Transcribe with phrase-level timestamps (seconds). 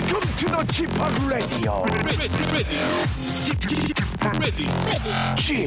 [0.00, 0.90] Welcome to the Chip
[1.28, 1.84] Radio.
[5.36, 5.60] Chip,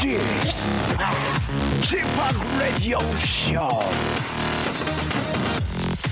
[0.00, 0.22] Chip,
[1.82, 2.06] Chip,
[2.58, 3.70] Radio Show.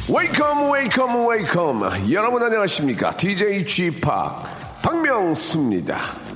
[0.08, 2.12] Welcome, welcome, welcome.
[2.12, 3.16] 여러분 안녕하십니까?
[3.16, 4.00] DJ Chip
[4.82, 6.29] 박명수입니다.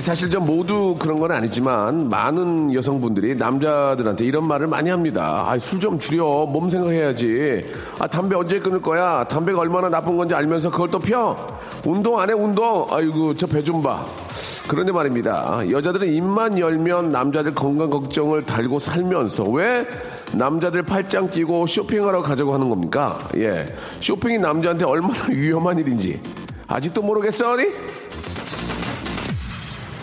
[0.00, 5.44] 사실 좀 모두 그런 건 아니지만 많은 여성분들이 남자들한테 이런 말을 많이 합니다.
[5.48, 6.46] 아, 술 좀 줄여.
[6.48, 7.64] 몸 생각해야지.
[8.00, 9.22] 아, 담배 언제 끊을 거야?
[9.24, 11.36] 담배가 얼마나 나쁜 건지 알면서 그걸 또 펴?
[11.86, 12.86] 운동 안 해, 운동?
[12.90, 14.04] 아이고, 저 배 좀 봐.
[14.66, 15.62] 그런데 말입니다.
[15.70, 19.86] 여자들은 입만 열면 남자들 건강 걱정을 달고 살면서 왜
[20.32, 23.18] 남자들 팔짱 끼고 쇼핑하러 가자고 하는 겁니까?
[23.36, 23.66] 예.
[24.00, 26.20] 쇼핑이 남자한테 얼마나 위험한 일인지
[26.66, 27.66] 아직도 모르겠어 니?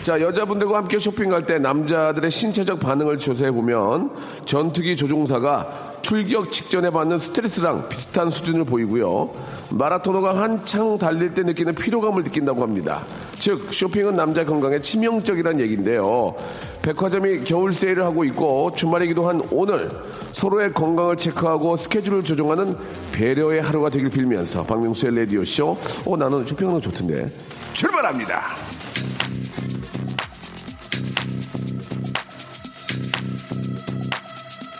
[0.02, 4.10] 자, 여자분들과 함께 쇼핑 갈때 남자들의 신체적 반응을 조사해 보면
[4.44, 9.32] 전투기 조종사가 출격 직전에 받는 스트레스랑 비슷한 수준을 보이고요.
[9.70, 13.04] 마라토너가 한창 달릴 때 느끼는 피로감을 느낀다고 합니다.
[13.38, 16.34] 즉, 쇼핑은 남자 건강에 치명적이란 얘기인데요.
[16.82, 19.88] 백화점이 겨울 세일을 하고 있고 주말이기도 한 오늘
[20.32, 22.76] 서로의 건강을 체크하고 스케줄을 조정하는
[23.12, 25.78] 배려의 하루가 되길 빌면서 박명수의 라디오쇼.
[26.06, 27.30] 어, 나는 쇼핑하는 거 좋던데.
[27.72, 28.56] 출발합니다.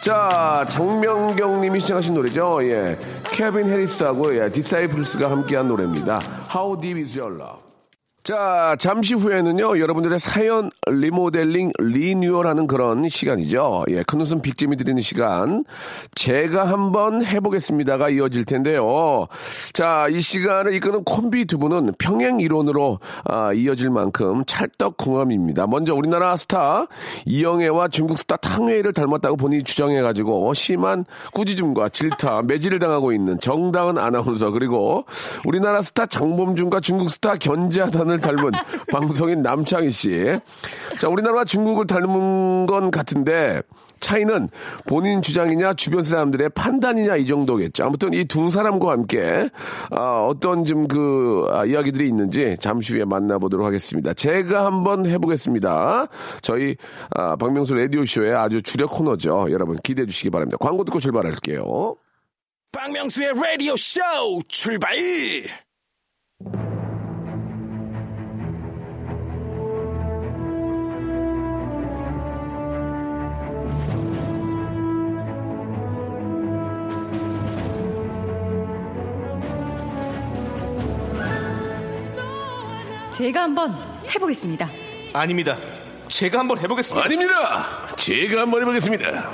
[0.03, 2.59] 자, 장명경 님이 신청하신 노래죠.
[2.65, 2.99] 예.
[3.31, 6.21] 캘빈 해리스하고 예, 디사이플스가 함께한 노래입니다.
[6.53, 7.72] How Deep Is Your Love.
[8.25, 13.85] 자, 잠시 후에는요, 여러분들의 사연 리모델링, 리뉴얼하는 그런 시간이죠.
[13.89, 15.65] 예, 큰 웃음 빅잼이 드리는 시간.
[16.15, 19.27] 제가 한번 해보겠습니다가 이어질 텐데요.
[19.73, 25.67] 자, 이 시간을 이끄는 콤비 두 분은 평행 이론으로 아, 이어질 만큼 찰떡궁합입니다.
[25.67, 26.87] 먼저 우리나라 스타
[27.27, 34.53] 이영애와 중국 스타 탕웨이를 닮았다고 본인이 주장해가지고 심한 꾸짖음과 질타, 매질을 당하고 있는 정다은 아나운서
[34.53, 35.07] 그리고
[35.45, 38.53] 우리나라 스타 장범준과 중국 스타 견자단을 닮은
[38.93, 40.39] 방송인 남창희 씨.
[40.99, 43.63] 자, 우리나라와 중국을 닮은 건 같은데
[44.01, 44.49] 차이는
[44.87, 47.85] 본인 주장이냐 주변 사람들의 판단이냐 이 정도겠죠.
[47.85, 49.51] 아무튼 이 두 사람과 함께
[49.91, 54.15] 아, 어떤 좀그 이야기들이 있는지 잠시 후에 만나보도록 하겠습니다.
[54.15, 56.07] 제가 한번 해보겠습니다.
[56.41, 56.77] 저희
[57.11, 59.49] 아, 박명수 라디오 쇼의 아주 주력 코너죠.
[59.51, 60.57] 여러분 기대해 주시기 바랍니다.
[60.61, 61.97] 광고 듣고 출발할게요.
[62.73, 64.01] 박명수의 라디오 쇼
[64.49, 64.97] 출발!
[83.13, 83.75] 제가 한번
[84.15, 84.69] 해보겠습니다.
[85.13, 85.57] 아닙니다.
[86.09, 87.07] 제가 한번 해보겠습니다.
[87.07, 87.67] 아닙니다.
[87.97, 89.31] 제가 한번 해보겠습니다.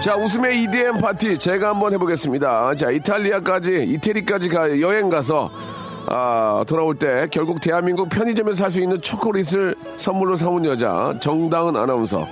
[0.00, 2.74] 자, 웃음의 EDM 파티 제가 한번 해보겠습니다.
[2.74, 5.48] 자, 이탈리아까지, 이태리까지 가, 여행 가서,
[6.08, 12.26] 아, 돌아올 때 결국 대한민국 편의점에서 살 수 있는 초콜릿을 선물로 사온 여자, 정다은 아나운서.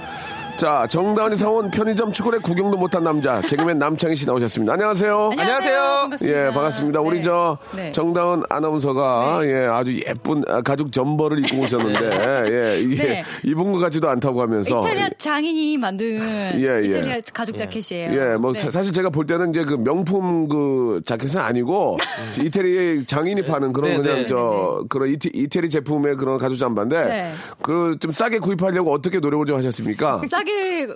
[0.60, 4.74] 자, 정다은이 사온 편의점 초콜릿 구경도 못한 남자, 개그맨 남창희 씨 나오셨습니다.
[4.74, 5.30] 안녕하세요.
[5.32, 5.80] 안녕하세요.
[6.02, 6.38] 반갑습니다.
[6.48, 7.00] 예, 반갑습니다.
[7.00, 7.22] 우리 네.
[7.22, 7.92] 저 네.
[7.92, 13.24] 정다은 아나운서가 예, 아주 예쁜 아, 가죽 점퍼를 입고 오셨는데 예, 네.
[13.44, 16.20] 입은 것 같지도 않다고 하면서 이탈리아 장인이 만든
[16.60, 16.88] 예, 예.
[16.88, 18.12] 이탈리아 가죽 자켓이에요.
[18.12, 18.58] 예, 뭐 네.
[18.60, 21.96] 사- 사실 제가 볼 때는 이제 그 명품 그 자켓은 아니고
[22.38, 24.26] 이태리 장인이 파는 그런 네, 그냥 네.
[24.26, 27.32] 저 그런 이태, 이태리 제품의 그런 가죽 잠바인데 네.
[27.62, 30.20] 그좀 싸게 구입하려고 어떻게 노력을 좀 하셨습니까?
[30.28, 30.49] 싸게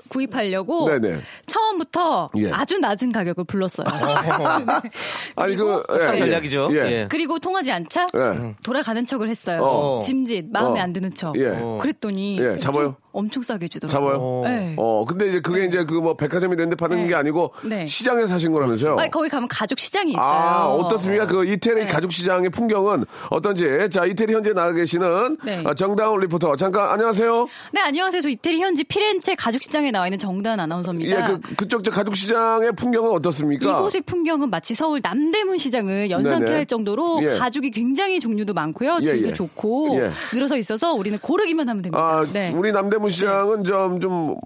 [0.09, 1.19] 구입하려고 네네.
[1.47, 2.51] 처음 부터 예.
[2.51, 3.87] 아주 낮은 가격을 불렀어요.
[5.37, 6.31] 아니 그 예, 깜짝 예.
[6.31, 6.69] 이야기죠.
[6.73, 6.77] 예.
[6.77, 7.07] 예.
[7.09, 8.55] 그리고 통하지 않자 예.
[8.65, 9.61] 돌아가는 척을 했어요.
[9.63, 10.01] 어.
[10.03, 10.83] 짐짓 마음에 어.
[10.83, 11.37] 안 드는 척.
[11.39, 11.57] 예.
[11.81, 12.85] 그랬더니 예, 잡아요?
[12.85, 14.11] 좀 엄청 싸게 주더라고요.
[14.11, 14.43] 잡아요.
[14.45, 14.75] 네.
[14.77, 17.09] 어, 근데 이제 그게 이제 그 뭐 백화점이 되는데 파는 네.
[17.09, 17.87] 게 아니고 네.
[17.87, 18.99] 시장에 사신 거라면서요?
[18.99, 20.23] 아니, 거기 가면 가죽 시장이 있어요.
[20.23, 21.27] 아, 어떻습니까?
[21.27, 21.87] 그 이태리 네.
[21.87, 23.67] 가죽 시장의 풍경은 어떤지.
[23.91, 25.63] 자, 이태리 현재 나가 계시는 네.
[25.65, 26.57] 아, 정다운 리포터.
[26.57, 27.47] 잠깐, 안녕하세요.
[27.73, 28.21] 네, 안녕하세요.
[28.21, 31.31] 저 이태리 현지 피렌체 현재 가죽 시장에 나와 있는 정다은 아나운서입니다.
[31.33, 33.71] 예, 그, 그쪽 저 가죽 시장의 풍경은 어떻습니까?
[33.71, 36.57] 이곳의 풍경은 마치 서울 남대문 시장을 연상케 네네.
[36.57, 37.39] 할 정도로 예.
[37.39, 38.99] 가죽이 굉장히 종류도 많고요.
[39.01, 39.33] 예, 질도 예.
[39.33, 40.11] 좋고 예.
[40.35, 42.03] 늘어서 있어서 우리는 고르기만 하면 됩니다.
[42.03, 42.53] 아, 네.
[42.55, 44.37] 우리 남대문 시장은 좀, 좀,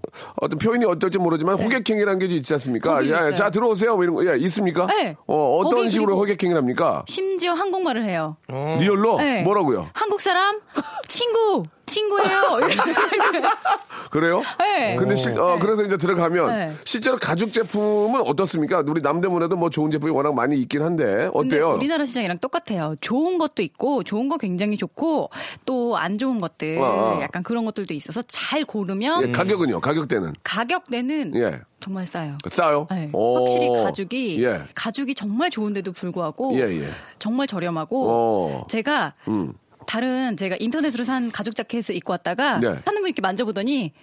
[0.41, 3.09] 어떤 표현이 어떨지 모르지만 호객행이라는 게 있지 않습니까?
[3.11, 3.35] 야, 네.
[3.35, 3.97] 자, 들어오세요.
[3.97, 4.27] 뭐 이런 거.
[4.27, 4.87] 예, 있습니까?
[4.87, 5.17] 네.
[5.27, 7.05] 어, 어떤 거기 식으로 호객행을 합니까?
[7.09, 8.37] 심지어 한국말을 해요.
[8.49, 9.19] 리얼로?
[9.19, 9.43] 네.
[9.43, 9.91] 뭐라고요?
[9.93, 10.61] 한국 사람
[11.09, 12.61] 친구 친구예요.
[14.11, 14.43] 그래요?
[14.59, 14.97] 네.
[14.97, 16.75] 근데 실, 어, 그래서 이제 들어가면 네.
[16.85, 18.83] 실제로 가죽 제품은 어떻습니까?
[18.87, 21.75] 우리 남대문에도 뭐 좋은 제품이 워낙 많이 있긴 한데 어때요?
[21.75, 22.95] 우리나라 시장이랑 똑같아요.
[23.01, 25.31] 좋은 것도 있고 좋은 거 굉장히 좋고
[25.67, 27.19] 또 안 좋은 것들 아, 아.
[27.23, 29.81] 약간 그런 것들도 있어서 잘 고르면 예, 가격은요?
[29.81, 31.61] 가격대는 가격대는 예.
[31.81, 32.39] 정말 싸요.
[32.49, 32.87] 싸요?
[32.91, 33.37] 네, 오.
[33.39, 34.63] 확실히 가죽이 예.
[34.75, 36.91] 가죽이 정말 좋은데도 불구하고 예, 예.
[37.19, 38.67] 정말 저렴하고 어.
[38.69, 39.53] 제가 음.
[39.89, 42.69] 다른 제가 인터넷으로 산 가죽 자켓을 입고 왔다가 네.
[42.69, 43.95] 하는 분 이렇게 만져보더니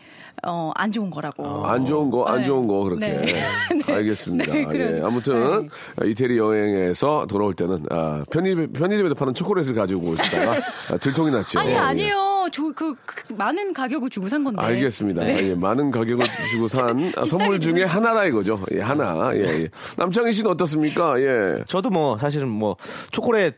[0.44, 1.66] 어, 안 좋은 거라고.
[1.66, 2.46] 안 좋은 거, 안 네.
[2.46, 3.08] 좋은 거, 그렇게.
[3.08, 3.42] 네.
[3.88, 4.52] 알겠습니다.
[4.52, 5.02] 네, 예.
[5.02, 5.70] 아무튼,
[6.04, 10.58] 이태리 여행에서 돌아올 때는, 아, 편의점, 편의점에서 파는 초콜릿을 가지고 오시다가
[10.92, 11.60] 아, 들통이 났죠.
[11.60, 11.76] 아니 예.
[11.76, 12.48] 아니에요.
[12.52, 12.96] 저그
[13.30, 14.62] 많은 가격을 주고 산 건데.
[14.62, 15.24] 알겠습니다.
[15.24, 15.50] 네.
[15.50, 18.60] 예, 많은 가격을 주고 산 아, 선물 중에 하나라 이거죠.
[18.74, 19.32] 예, 하나.
[19.34, 19.70] 예, 예.
[19.98, 21.20] 남창희 씨는 어떻습니까?
[21.22, 21.54] 예.
[21.66, 22.76] 저도 뭐 사실은 뭐
[23.12, 23.56] 초콜릿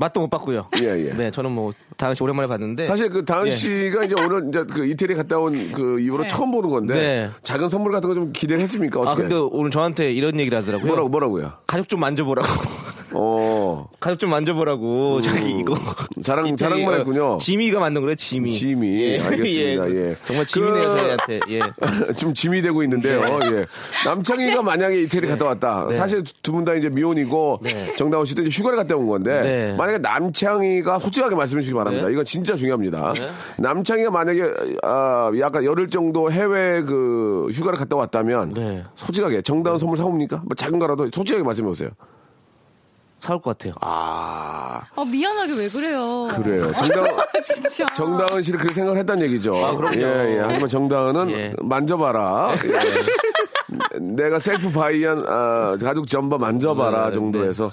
[0.00, 0.66] 맛도 못 봤고요.
[0.80, 1.12] 예, 예.
[1.12, 3.50] 네, 저는 뭐 다은 씨 오랜만에 봤는데 사실 그 다은 예.
[3.50, 6.28] 씨가 이제 오늘 이제 그 이태리 갔다 온 그 이후로 네.
[6.28, 7.30] 처음 보는 건데 네.
[7.42, 8.98] 작은 선물 같은 거 좀 기대를 했습니까?
[9.00, 9.22] 아 어떻게?
[9.22, 10.86] 근데 오늘 저한테 이런 얘기를 하더라고요.
[10.88, 11.52] 뭐라고 뭐라고요?
[11.66, 12.48] 가죽 좀 만져보라고.
[13.14, 13.88] 어.
[14.00, 15.20] 가죽 좀 만져보라고.
[15.20, 15.74] 자기 이거
[16.22, 17.38] 자랑 이태리, 자랑만 어, 했군요.
[17.38, 18.14] 지미가 만든 거래요.
[18.16, 18.52] 지미.
[18.52, 19.20] 지미.
[19.20, 19.90] 알겠습니다.
[19.90, 20.16] 예.
[20.26, 21.40] 정말 지미네요 그- 저희한테.
[21.50, 21.60] 예.
[22.16, 23.20] 좀 짐이 되고 있는데요.
[23.52, 23.66] 예.
[24.04, 25.86] 남창희가 만약에 이태리 갔다 왔다.
[25.88, 25.94] 네.
[25.94, 27.94] 사실 두 분 다 이제 미혼이고 네.
[27.96, 29.76] 정다운 씨도 이제 휴가를 갔다 온 건데 네.
[29.76, 32.06] 만약에 남창희가 솔직하게 말씀해 주시기 바랍니다.
[32.06, 32.12] 네.
[32.12, 33.12] 이건 진짜 중요합니다.
[33.58, 34.42] 남창희가 만약에
[34.82, 38.84] 아, 약간 열흘 정도 해외 그 휴가를 갔다 왔다면 네.
[38.96, 40.42] 솔직하게 정다운 선물 사옵니까?
[40.44, 41.88] 뭐 작은 거라도 솔직하게 말씀해 보세요.
[43.20, 43.74] 사올 것 같아요.
[43.80, 46.28] 아 아, 미안하게 왜 그래요?
[46.42, 46.72] 그래요.
[46.78, 47.06] 정다운
[47.44, 47.86] 진짜.
[47.94, 49.56] 정다은 씨를 그렇게 생각을 했다는 얘기죠.
[49.64, 49.96] 아, 그럼요.
[50.00, 50.40] 예, 예.
[50.40, 51.52] 하지만 정다은은 예.
[51.60, 52.54] 만져봐라.
[52.64, 53.98] 예.
[54.00, 57.70] 내가 self buy한 아, 가죽 점퍼 만져봐라 네, 정도에서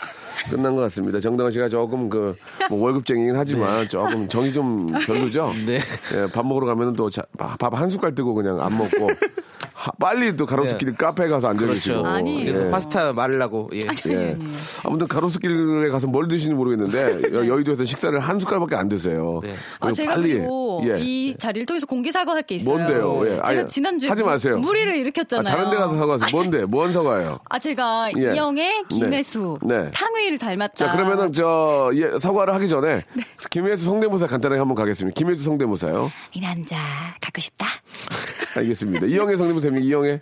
[0.50, 1.20] 끝난 것 같습니다.
[1.20, 2.36] 정다은 씨가 조금 그
[2.70, 5.54] 뭐 월급쟁이긴 하지만 조금 정이 좀 별로죠.
[5.66, 5.76] 네.
[6.14, 9.10] 예, 밥 먹으러 가면은 또 밥 한 숟갈 뜨고 그냥 안 먹고
[9.74, 12.02] 하- 빨리 또 가로수길 카페에 가서 앉아 계시고.
[12.02, 12.10] 그렇죠.
[12.10, 12.44] 아니.
[12.44, 12.70] 그래서 예.
[12.72, 13.70] 파스타 말라고.
[13.74, 13.82] 예.
[14.08, 14.38] 예.
[14.84, 19.40] 아무튼 가로수길에 가서 뭘 드시는지 모르겠는데 여- 여의도에서 식사를 한 숟갈밖에 안 드세요.
[19.44, 19.54] 네.
[19.80, 20.98] 아, 제가 빨리 그리고 예.
[21.00, 22.76] 이 자리를 통해서 공개 사과할 게 있어요.
[22.76, 23.22] 뭔데요?
[23.26, 23.30] 예.
[23.36, 24.58] 제가 아예 지난주에 하지 무- 마세요.
[24.58, 25.56] 무리를 아, 일으켰잖아요.
[25.56, 26.30] 다른 데 가서 사과하세요.
[26.32, 26.66] 뭔데?
[26.66, 27.40] 뭔 사과예요?
[27.48, 28.34] 아, 제가 예.
[28.34, 29.92] 이영애, 김혜수, 네.
[29.92, 30.74] 탕웨이 를 닮았다.
[30.76, 33.04] 자, 그러면은 저 예, 사과를 하기 전에
[33.52, 35.16] 김혜수 성대모사 간단하게 한번 가겠습니다.
[35.18, 36.12] 김혜수 성대모사요.
[36.34, 36.78] 이 남자
[37.22, 37.68] 갖고 싶다.
[38.58, 39.06] 알겠습니다.
[39.08, 39.86] 이영애 성대모사 입니다.
[39.86, 40.22] 이영애.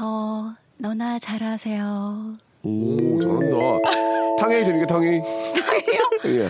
[0.00, 2.36] 어, 너나 잘하세요.
[2.62, 3.56] 오, 잘한다.
[4.40, 4.86] 탕웨이 됩니까?
[4.86, 5.20] 탕웨이?
[5.54, 6.00] 탕웨이요?
[6.42, 6.48] 예.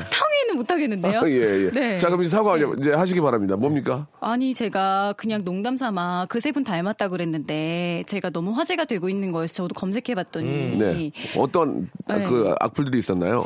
[0.54, 1.20] 탕웨이는 못 하겠는데요?
[1.20, 1.70] 아, 예, 예.
[1.70, 1.98] 네.
[1.98, 3.56] 자, 그럼 이제 사과 이제 하시기 바랍니다.
[3.56, 4.06] 뭡니까?
[4.20, 9.32] 아니 제가 그냥 농담 삼아 그 세 분 닮았다 그랬는데 제가 너무 화제가 되고 있는
[9.32, 11.10] 거여서 저도 검색해 봤더니 네.
[11.36, 12.24] 어떤 네.
[12.24, 13.44] 그 악플들이 있었나요?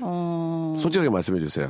[0.00, 1.68] 어 솔직하게 말씀해 주세요.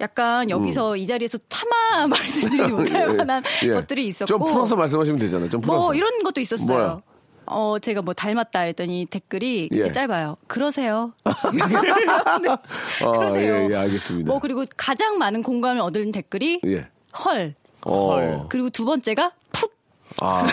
[0.00, 3.70] 약간 여기서 이 자리에서 차마 말씀드리지 못할 예, 만한 예.
[3.70, 5.50] 것들이 있었고 좀 풀어서 말씀하시면 되잖아요.
[5.50, 5.80] 좀 풀어서.
[5.80, 6.66] 뭐 이런 것도 있었어요.
[6.66, 7.00] 뭐야?
[7.46, 9.92] 어 제가 뭐 닮았다 했더니 댓글이 예.
[9.92, 10.36] 짧아요.
[10.46, 11.12] 그러세요.
[11.24, 11.32] 아,
[13.12, 13.54] 그러세요.
[13.54, 14.30] 예, 예, 알겠습니다.
[14.30, 16.88] 뭐 그리고 가장 많은 공감을 얻은 댓글이 예.
[17.24, 17.54] 헐.
[17.84, 18.46] 어.
[18.48, 19.76] 그리고 두 번째가 푹.
[20.20, 20.46] 아.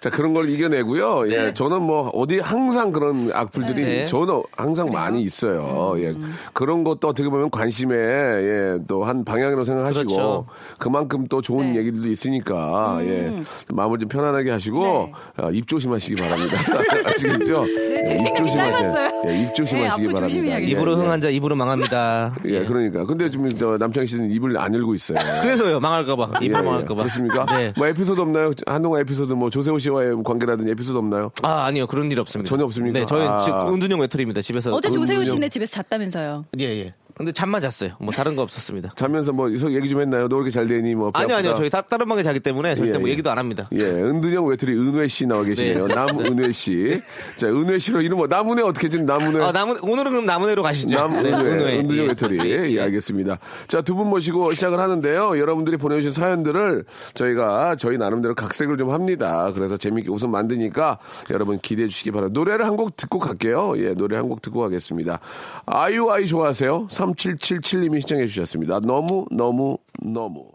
[0.00, 1.22] 자, 그런 걸 이겨내고요.
[1.24, 1.34] 네.
[1.48, 4.06] 예, 저는 뭐, 어디 항상 그런 악플들이 네.
[4.06, 5.92] 저는 항상 많이 있어요.
[5.96, 6.02] 음.
[6.02, 6.14] 예.
[6.52, 10.46] 그런 것도 어떻게 보면 관심에, 예, 또 한 방향으로 생각하시고, 그렇죠.
[10.78, 11.80] 그만큼또 좋은 네.
[11.80, 13.42] 얘기들도 있으니까, 예.
[13.68, 15.12] 마음을 좀 편안하게 하시고, 네.
[15.36, 16.56] 아, 입 조심하시기 바랍니다.
[17.04, 17.64] 아시겠죠?
[17.64, 19.22] 네, 제 예, 입 짧았어요.
[19.28, 20.60] 예, 입 조심하시기 네, 바랍니다.
[20.60, 20.96] 예, 입으로 예.
[20.96, 22.34] 흥한 자 입으로 망합니다.
[22.46, 23.04] 예, 그러니까.
[23.04, 25.18] 근데 지금 저 남창희 씨는 입을 안 열고 있어요.
[25.42, 26.60] 그래서요 망할까봐 입 예, 예.
[26.62, 26.94] 망할까봐.
[26.94, 27.46] 그렇습니까?
[27.46, 27.72] 네.
[27.76, 28.50] 뭐 에피소드 없나요?
[28.66, 31.30] 한동안 에피소드 뭐 조세호 씨 와의 관계라든지 에피소드 없나요?
[31.42, 32.48] 아 아니요 그런 일 없습니다.
[32.48, 32.98] 전혀 없습니까?
[32.98, 33.38] 네 저희 아.
[33.38, 34.72] 지금 은둔형 외톨이입니다 집에서.
[34.74, 36.44] 어제 조세호 씨네 집에서 잤다면서요.
[36.58, 36.94] 예예.
[37.20, 37.90] 근데 잠만 잤어요.
[37.98, 38.92] 뭐 다른 거 없었습니다.
[38.96, 40.28] 자면서 뭐 얘기 좀 했나요?
[40.28, 41.54] 너 이렇게 잘 되니 뭐 아니요 아니요?
[41.54, 43.12] 저희 다, 다른 방에 자기 때문에 절대 예, 뭐 예.
[43.12, 43.68] 얘기도 안 합니다.
[43.72, 45.86] 예, 은둔형 외톨이 은회 씨 나와 계시네요.
[45.86, 45.94] 네.
[45.94, 47.00] 남은회 씨.
[47.36, 49.42] 자, 은회 씨로 이름 뭐 남은회 어떻게 지금 남은회?
[49.44, 50.96] 아 남은 오늘은 그럼 남은회로 가시죠.
[50.96, 51.78] 남은회, 은회.
[51.80, 52.08] 은둔형 예.
[52.08, 52.38] 외톨이.
[52.76, 53.38] 예, 알겠습니다.
[53.66, 55.38] 자, 두 분 모시고 시작을 하는데요.
[55.38, 56.84] 여러분들이 보내주신 사연들을
[57.14, 59.50] 저희가 저희 나름대로 각색을 좀 합니다.
[59.54, 60.98] 그래서 재밌게 웃음 만드니까
[61.30, 62.38] 여러분 기대해 주시기 바랍니다.
[62.40, 63.74] 노래를 한 곡 듣고 갈게요.
[63.76, 65.18] 예, 노래 한 곡 듣고 가겠습니다.
[65.66, 66.86] 아이유 아이 좋아하세요?
[67.14, 68.80] 3777님이 시청해 주셨습니다.
[68.80, 70.50] 너무, 너무, 너무.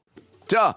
[0.47, 0.75] 자,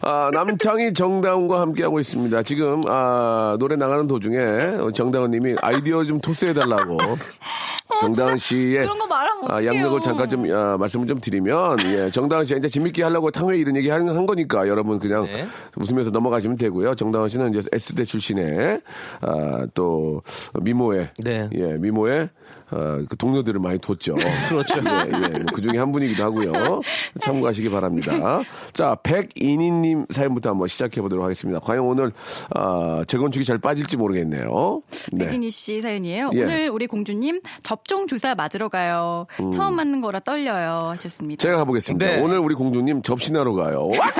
[0.00, 2.42] 아, 남창희 정다운과 함께하고 있습니다.
[2.42, 6.98] 지금, 아, 노래 나가는 도중에 정다운 님이 아이디어 좀 토스해달라고.
[8.00, 9.64] 정다은 씨의 그런 거 말하면 아.
[9.64, 13.76] 양력을 잠깐 좀 아, 말씀을 좀 드리면 예, 정다은 씨 이제 재밌게 하려고 탕회 이런
[13.76, 15.46] 얘기 한, 한 거니까 여러분 그냥 네.
[15.76, 16.94] 웃으면서 넘어가시면 되고요.
[16.94, 18.80] 정다은 씨는 이제 S대 출신의
[19.22, 20.22] 아, 또
[20.60, 21.48] 미모의 네.
[21.54, 22.28] 예, 미모의
[22.72, 24.14] 어, 그 동료들을 많이 뒀죠.
[24.48, 24.78] 그렇죠.
[24.78, 25.44] 예, 예.
[25.52, 26.80] 그 중에 한 분이기도 하고요.
[27.20, 28.42] 참고하시기 바랍니다.
[28.72, 31.58] 자, 백이니님 사연부터 한번 시작해 보도록 하겠습니다.
[31.60, 32.12] 과연 오늘
[32.56, 34.82] 어, 재건축이 잘 빠질지 모르겠네요.
[35.12, 35.26] 네.
[35.26, 36.30] 백인희 씨 사연이에요.
[36.34, 36.44] 예.
[36.44, 39.26] 오늘 우리 공주님 접종 주사 맞으러 가요.
[39.52, 41.40] 처음 맞는 거라 떨려요 하셨습니다.
[41.40, 41.42] 음.
[41.42, 42.06] 제가 가보겠습니다.
[42.06, 42.20] 네.
[42.20, 43.88] 오늘 우리 공주님 접신하러 가요.
[43.88, 44.10] 와!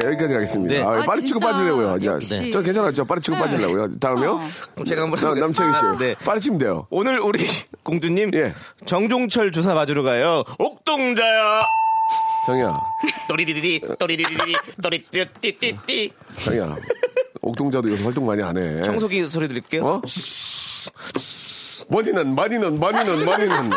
[0.00, 0.74] 예, 여기까지 가겠습니다.
[0.74, 0.82] 네.
[0.82, 1.40] 아, 아, 빠르 치고.
[1.40, 1.98] 빠지려고요.
[2.00, 2.50] 자, 역시.
[2.50, 3.04] 저 괜찮았죠?
[3.06, 3.42] 빠르 치고 네.
[3.42, 3.98] 빠지려고요.
[3.98, 4.30] 다음요?
[4.32, 4.48] 어.
[4.74, 6.04] 그럼 제가 한번 나- 남창희 씨.
[6.04, 6.14] 네.
[6.24, 6.86] 빠르 치면 돼요.
[6.90, 7.44] 오늘 우리
[7.82, 8.52] 공주님 예.
[8.86, 10.44] 정종철 주사 맞으러 가요.
[10.58, 11.62] 옥동자야.
[12.46, 12.74] 정이야,
[13.28, 16.12] 또리리리리 또리리리리 또리띠띠띠띠.
[16.44, 16.76] 정이야.
[17.48, 18.82] 옥동자도 요새 활동 많이 안 해.
[18.82, 19.84] 청소기 소리 드릴게요.
[19.84, 20.02] 어?
[21.88, 23.70] 머니는, 머니는, 머니는, 머니는.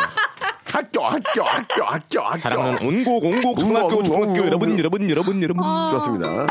[0.64, 2.38] 학교, 학교, 학교, 학교, 학교.
[2.38, 4.78] 사랑하는 온곡 온곡 중학교 온곡, 여러분.
[4.78, 5.64] 여러분 여러분 여러분.
[5.90, 6.46] 좋습니다.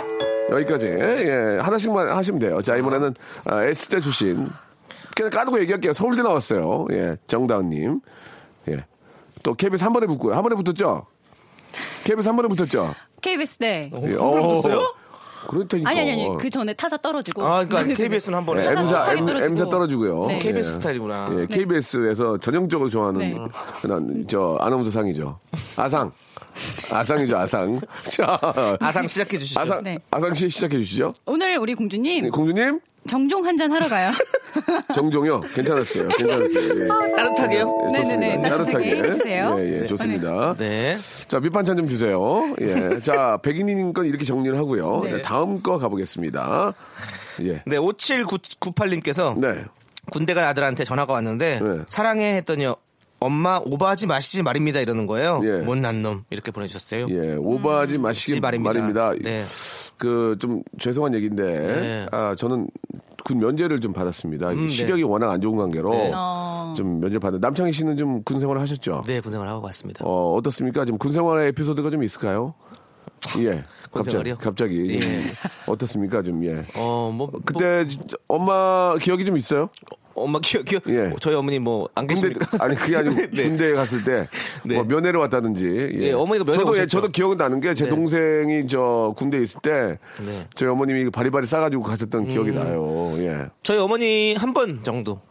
[0.52, 0.88] 여기까지.
[0.88, 2.62] 예, 하나씩만 하시면 돼요.
[2.62, 3.14] 자, 이번에는
[3.46, 4.48] 아, S대 출신.
[5.16, 5.94] 그냥 까놓고 얘기할게요.
[5.94, 6.88] 서울대 나왔어요.
[6.92, 8.00] 예, 정다은님.
[8.70, 8.86] 예.
[9.44, 10.36] 또 KBS 한 번에 붙고요.
[10.36, 11.06] 한 번에 붙었죠?
[12.04, 12.94] KBS 한 번에 붙었죠?
[13.22, 13.90] KBS 네.
[13.94, 14.80] 예, 번에 붙었어요?
[15.48, 15.90] 그렇다니까.
[15.90, 17.44] 아니 아니 아니 그 전에 타사 떨어지고.
[17.44, 19.52] 아 그러니까 KBS는 한 번에 예, M사, 타사 M, 떨어지고.
[19.52, 20.26] M사 떨어지고요.
[20.28, 20.40] 네.
[20.40, 21.30] KBS 스타일이구나.
[21.40, 23.38] 예, KBS에서 전형적으로 좋아하는 네.
[23.82, 25.40] 그런 저 아나운서 상이죠.
[25.76, 26.12] 아상.
[26.92, 27.80] 아상이죠, 아상.
[28.10, 28.38] 자,
[28.80, 29.60] 아상 시작해 주시죠.
[29.60, 29.98] 아상, 네.
[30.12, 31.14] 아상 씨 시작해 주시죠.
[31.26, 34.12] 오늘 우리 공주님 네, 공주님, 정종 한 잔 하러 가요.
[34.94, 35.42] 정종요.
[35.42, 36.08] 괜찮았어요.
[36.10, 36.84] 괜찮았어요.
[36.84, 36.88] 예.
[36.88, 37.92] 따뜻하게요?
[37.96, 38.18] 예, 좋습니다.
[38.28, 39.56] 네네네, 따뜻하게 해주세요.
[39.60, 40.56] 예, 예, 좋습니다.
[40.58, 40.98] 네.
[41.28, 42.20] 자, 밑반찬 좀 주세요.
[42.62, 43.00] 예.
[43.00, 45.00] 자, 백인님 건 이렇게 정리를 하고요.
[45.04, 45.14] 네.
[45.14, 46.74] 네, 다음 거 가보겠습니다.
[47.44, 47.64] 예.
[47.66, 49.64] 네 5798님께서 네.
[50.12, 51.80] 군대 간 아들한테 전화가 왔는데 네.
[51.88, 52.68] 사랑해 했더니
[53.20, 55.42] 엄마 오버하지 마시지 말입니다 이러는 거예요.
[55.44, 55.58] 예.
[55.60, 57.08] 못난 놈 이렇게 보내주셨어요.
[57.10, 58.74] 예, 오버하지 마시기 음, 말입니다.
[58.74, 59.12] 말입니다.
[59.22, 59.46] 네.
[60.02, 62.06] 그 좀 죄송한 얘기인데, 네.
[62.12, 62.68] 아 저는
[63.24, 64.50] 군 면제를 좀 받았습니다.
[64.50, 64.70] 음, 네.
[64.74, 66.12] 시력이 워낙 안 좋은 관계로 네.
[66.16, 66.74] 어.
[66.76, 67.40] 좀 면제 받는.
[67.40, 69.04] 남창희 씨는 좀 군 생활을 하셨죠?
[69.06, 70.04] 네 군 생활 하고 왔습니다.
[70.04, 70.86] 어 어떻습니까?
[70.86, 72.56] 좀 군 생활의 에피소드가 좀 있을까요?
[73.38, 73.64] 예.
[73.92, 74.38] 군 갑자기 생활이요?
[74.38, 75.32] 갑자기 예.
[75.68, 76.24] 어떻습니까?
[76.24, 76.66] 좀 예.
[76.76, 79.70] 어 뭐 그때 진짜 엄마 기억이 좀 있어요?
[80.16, 81.14] 엄마 기억 기억 예.
[81.20, 82.58] 저희 어머니 뭐 안 계십니까?
[82.64, 83.44] 아니 그게 아니고 네.
[83.44, 84.28] 군대에 갔을 때
[84.64, 84.76] 네.
[84.76, 85.66] 뭐 면회를 왔다든지
[85.96, 86.08] 예.
[86.08, 86.88] 예, 어머니가 면회 저도 예, 오셨죠.
[86.88, 87.90] 저도 기억은 나는 게제 네.
[87.90, 90.48] 동생이 저 군대에 있을 때 네.
[90.54, 92.28] 저희 어머님이 바리바리 싸가지고 가셨던 음.
[92.28, 93.14] 기억이 나요.
[93.18, 93.48] 예.
[93.64, 95.22] 저희 어머니 한 번 정도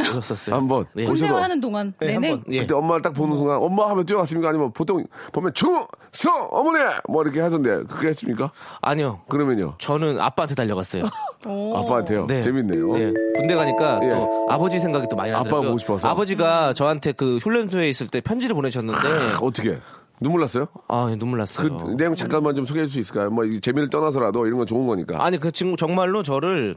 [0.00, 0.56] 오셨었어요.
[0.56, 0.84] 한 번.
[0.94, 1.04] 네.
[1.04, 2.44] 군생활하는 동안 네, 한 내내 번.
[2.50, 2.60] 예.
[2.60, 4.48] 그때 엄마를 딱 보는 순간 엄마 하면 뛰어갔습니까?
[4.48, 6.78] 아니면 보통 보면 충성 어머니
[7.08, 8.50] 뭐 이렇게 하던데 그게 했습니까?
[8.80, 9.20] 아니요.
[9.28, 11.04] 그러면요 저는 아빠한테 달려갔어요.
[11.46, 11.76] 오.
[11.76, 12.26] 아빠한테요.
[12.26, 12.40] 네.
[12.40, 12.92] 재밌네요.
[12.92, 13.12] 네.
[13.36, 14.10] 군대 가니까 예.
[14.10, 15.58] 또 아버지 생각이 또 많이 나더라고요.
[15.58, 16.08] 아빠가 보고 싶어서?
[16.08, 18.98] 아버지가 저한테 그 훈련소에 있을 때 편지를 보내셨는데
[19.40, 19.78] 어떻게
[20.20, 20.66] 눈물 났어요?
[20.88, 21.96] 아 눈물 그 났어요.
[21.96, 23.30] 내용 잠깐만 좀 소개해 줄 수 있을까요?
[23.30, 25.22] 뭐이 재미를 떠나서라도 이런 건 좋은 거니까.
[25.24, 26.76] 아니 그 친구 정말로 저를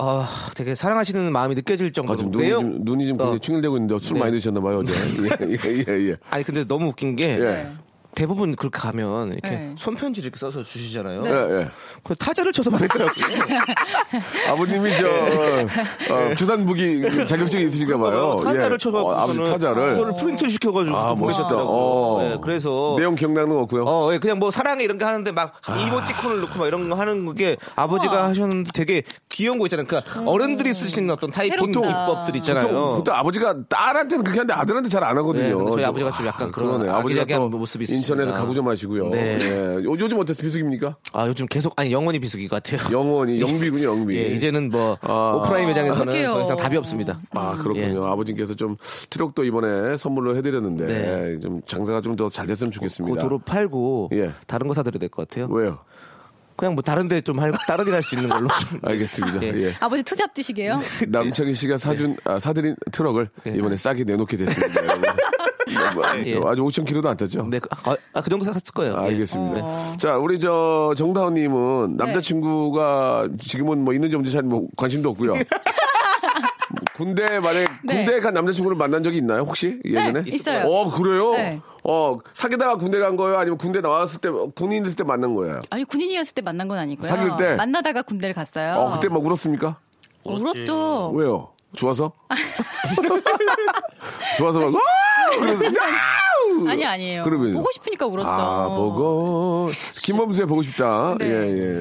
[0.00, 3.38] 아 되게 사랑하시는 마음이 느껴질 아, 정도로 지금 눈이 내용- 좀, 눈이 좀 굉장히 어.
[3.38, 4.20] 충혈되고 있는데 술 네.
[4.20, 4.92] 많이 드셨나 봐요, 어제.
[5.44, 6.16] 예, 예, 예.
[6.30, 7.70] 아니 근데 너무 웃긴 게 예.
[8.12, 9.74] 대부분 그렇게 가면 이렇게 네.
[9.78, 11.22] 손편지 이렇게 써서 주시잖아요.
[11.22, 11.30] 네.
[11.30, 11.68] 예, 예.
[12.02, 13.24] 그 타자를 쳐서 보냈더라고요.
[14.50, 15.66] 아버님이 저, 어,
[16.10, 18.34] 어, 주산무기 자격증이 있으신가 봐요.
[18.38, 18.44] 네.
[18.44, 18.88] 타자를 예.
[18.90, 19.92] 어, 아버지 타자를.
[19.96, 21.48] 그거를 프린트 시켜가지고 아, 또 멋있다.
[21.52, 22.18] 어.
[22.22, 23.84] 네, 그래서 내용 기억나는 거 없고요.
[23.86, 27.32] 어, 예, 그냥 뭐 사랑해 이런 게 하는데 막 이모티콘을 넣고 막 이런 거 하는
[27.36, 29.86] 게 아버지가 하셨는데 되게 귀여운 거 있잖아요.
[29.86, 31.80] 그러니까 어른들이 쓰시는 어떤 타이핑 새롭다.
[31.80, 32.66] 기법들 있잖아요.
[32.66, 35.44] 보통, 보통 아버지가 딸한테는 그렇게 하는데 아들한테 잘 안 하거든요.
[35.44, 36.90] 네, 저희 좀, 아버지가 좀 약간 그런 그러네.
[36.90, 38.12] 아버지가 또 모습이 있으십니다.
[38.22, 39.08] 인천에서 가구 좀 하시고요.
[39.08, 39.38] 네.
[39.40, 39.74] 예.
[39.84, 40.96] 요- 요즘 어때서 비수기입니까?
[41.12, 42.80] 아 요즘 계속 아니 영원히 비수기 같아요.
[42.92, 44.16] 영원히 영비군요, 영비.
[44.16, 45.32] 예, 이제는 뭐 아.
[45.36, 46.30] 오프라인 매장에서는 어떡해요.
[46.32, 47.18] 더 이상 답이 없습니다.
[47.34, 48.04] 아 그렇군요.
[48.06, 48.10] 예.
[48.12, 48.76] 아버님께서 좀
[49.08, 51.38] 트럭도 이번에 선물로 해드렸는데 네.
[51.40, 53.22] 좀 장사가 좀 더 잘 됐으면 그 좋겠습니다.
[53.22, 54.32] 도로 팔고 예.
[54.46, 55.46] 다른 거 사드려야 될 것 같아요.
[55.50, 55.78] 왜요?
[56.60, 58.48] 그냥 뭐 다른데 좀 할, 다른 일 할 수 있는 걸로.
[58.70, 58.78] 좀.
[58.82, 59.42] 알겠습니다.
[59.42, 59.52] 예.
[59.68, 59.74] 예.
[59.80, 60.78] 아버지 two job 뛰시게요?
[61.08, 64.84] 남창희 씨가 사준 아, 사드린 트럭을 이번에 싸게 내놓게 됐습니다.
[64.84, 65.10] 여러분.
[65.94, 66.34] 뭐, 예.
[66.44, 67.46] 아주 5천 킬로도 안 탔죠?
[67.48, 68.96] 네, 그, 아, 아, 그 정도 샀을 거예요.
[68.96, 69.12] 아, 예.
[69.12, 69.60] 알겠습니다.
[69.62, 69.94] 어.
[69.98, 75.34] 자, 우리 저 정다은님은 남자친구가 지금은 뭐 있는지 없는지 잘 뭐 관심도 없고요.
[77.00, 77.94] 군대 만약 네.
[77.94, 80.22] 군대 간 남자친구를 만난 적이 있나요 혹시 예전에?
[80.22, 80.68] 네, 있어요.
[80.68, 81.32] 어 그래요?
[81.32, 81.58] 네.
[81.82, 83.38] 어 사귀다가 군대 간 거예요?
[83.38, 85.62] 아니면 군대 나왔을 때 군인 됐을 때 만난 거예요?
[85.70, 87.08] 아니 군인이었을 때 만난 건 아니고요.
[87.08, 87.54] 사귈 때?
[87.54, 88.74] 만나다가 군대를 갔어요.
[88.74, 89.78] 어 그때 막 울었습니까?
[90.24, 91.12] 어, 울었죠.
[91.14, 91.48] 왜요?
[91.74, 92.12] 좋아서?
[94.36, 94.80] 좋아서 막, 와!
[95.38, 95.64] 그래서!
[96.68, 97.24] 아니 아니에요.
[97.24, 97.54] 그러면요?
[97.54, 98.28] 보고 싶으니까 울었죠.
[98.28, 101.16] 아, 보고 김범수의 보고 싶다.
[101.18, 101.26] 네.
[101.26, 101.32] 예,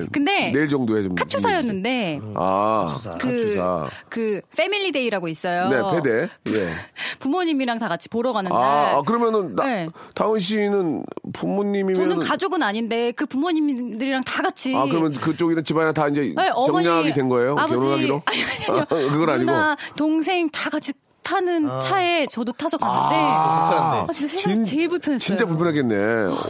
[0.02, 0.06] 예.
[0.12, 2.88] 근데 내일 정도에 좀 카투사였는데 아,
[3.20, 3.90] 그, 카투사.
[4.10, 5.70] 그 family day라고 있어요.
[5.70, 6.30] 네, 패데.
[6.50, 6.70] 예.
[7.20, 8.62] 부모님이랑 다 같이 보러 가는 날.
[8.62, 9.90] 아, 아, 그러면은 나, 네.
[10.16, 16.08] 다은 씨는 부모님이면 저는 가족은 아닌데 그 부모님들이랑 다 같이 아, 그러면 그쪽이나 집안이나 다
[16.08, 17.56] 이제 네, 어머니, 정리하게 된 거예요?
[17.58, 18.22] 아버지, 결혼하기로?
[18.26, 18.82] 아니, 아니요.
[18.90, 19.46] 아, 그건 아니고.
[19.52, 25.20] 누나, 동생 다 같이 타는 차에 저도 타서 갔는데 아, 아, 진짜 세상에서 제일 불편했어요.
[25.26, 25.96] 진짜 불편하겠네.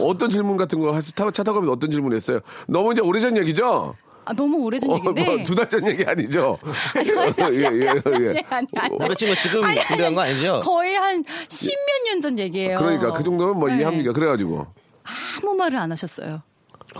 [0.00, 2.40] 어떤 질문 같은 거 하시- 타- 차 타고 가면 어떤 질문 했어요?
[2.66, 3.94] 너무 이제 오래전 얘기죠?
[4.24, 5.24] 아, 너무 오래전 어, 얘기인데.
[5.24, 6.58] 뭐 두 달 전 얘기 아니죠?
[6.94, 7.88] 아니, 예, 예, 예.
[8.50, 9.16] 아니, 아니, 아니.
[9.36, 10.60] 지금 아니, 군대 간 거 아니죠?
[10.62, 12.78] 거의 한 십몇 년 전 얘기예요.
[12.78, 13.76] 그러니까 그 정도면 뭐 네.
[13.76, 14.12] 이해합니까?
[14.12, 14.66] 그래가지고.
[15.42, 16.42] 아무 말을 안 하셨어요.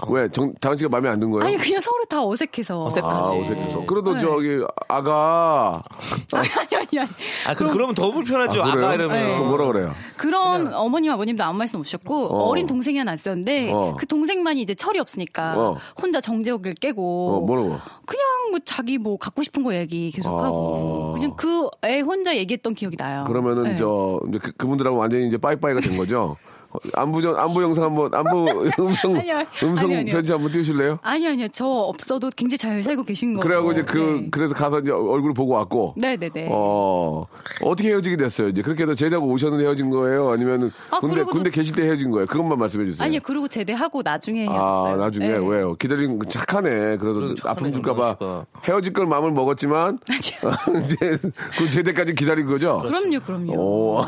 [0.09, 0.29] 왜?
[0.31, 1.45] 정, 다은 씨가 마음에 안 든 거예요?
[1.47, 2.87] 아니 그냥 서로 다 어색해서.
[2.87, 3.17] 어색하지.
[3.17, 3.85] 아, 어색해서.
[3.87, 4.21] 그래도 네.
[4.21, 5.83] 저기, 아가.
[6.33, 6.99] 아니 아니 아니.
[7.01, 7.09] 아니.
[7.47, 8.63] 아, 그, 그러면 더 불편하죠.
[8.63, 8.77] 아, 아?
[8.77, 9.17] 까 이러면.
[9.17, 9.35] 네.
[9.35, 9.95] 그럼 뭐라 그래요?
[10.17, 12.49] 그런 어머님 아버님도 아무 말씀 없으셨고 어.
[12.49, 12.55] 어.
[12.55, 13.97] 린 동생이 하나 있었는데 어.
[13.99, 15.77] 그 동생만이 이제 철이 없으니까 어.
[16.01, 17.79] 혼자 정재욱을 깨고 어, 뭐라고?
[18.07, 21.19] 그냥 뭐 자기 뭐 갖고 싶은 거 얘기 계속하고 아.
[21.19, 23.25] 그냥 그애 혼자 얘기했던 기억이 나요.
[23.27, 23.77] 그러면은 네.
[23.77, 26.37] 저 그, 그분들하고 완전히 이제 빠이빠이가 된 거죠.
[26.73, 29.43] 어, 안부 전 안부 영상 한번 안부 음성 아니요.
[29.63, 30.13] 음성 아니요, 아니요.
[30.13, 30.99] 편지 한번 띄우실래요?
[31.03, 33.43] 아니 아니요 저 없어도 굉장히 잘 살고 계신 거고.
[33.47, 34.29] 그래가지고 이제 그 네.
[34.31, 35.95] 그래서 가서 이제 얼굴 보고 왔고.
[35.97, 36.49] 네네네.
[36.53, 37.27] 어
[37.63, 38.49] 어떻게 헤어지게 됐어요?
[38.49, 40.31] 이제 그렇게 해서 제대하고 오셨는데 헤어진 거예요?
[40.31, 42.27] 아니면은 아, 군대 군대 계실 때 헤어진 거예요?
[42.27, 43.05] 그것만 말씀해 주세요.
[43.05, 44.95] 아니요 그리고 제대하고 나중에 헤어졌어요.
[44.95, 45.37] 아 나중에 네.
[45.39, 45.75] 왜요?
[45.75, 46.97] 기다린 거 착하네.
[46.99, 48.17] 그래도 아픔 줄까봐
[48.65, 49.99] 헤어질 걸 마음을 먹었지만
[50.85, 51.19] 이제
[51.59, 52.83] 그 제대까지 기다린 거죠.
[52.85, 53.53] 그럼요 그럼요.
[53.55, 54.03] 오,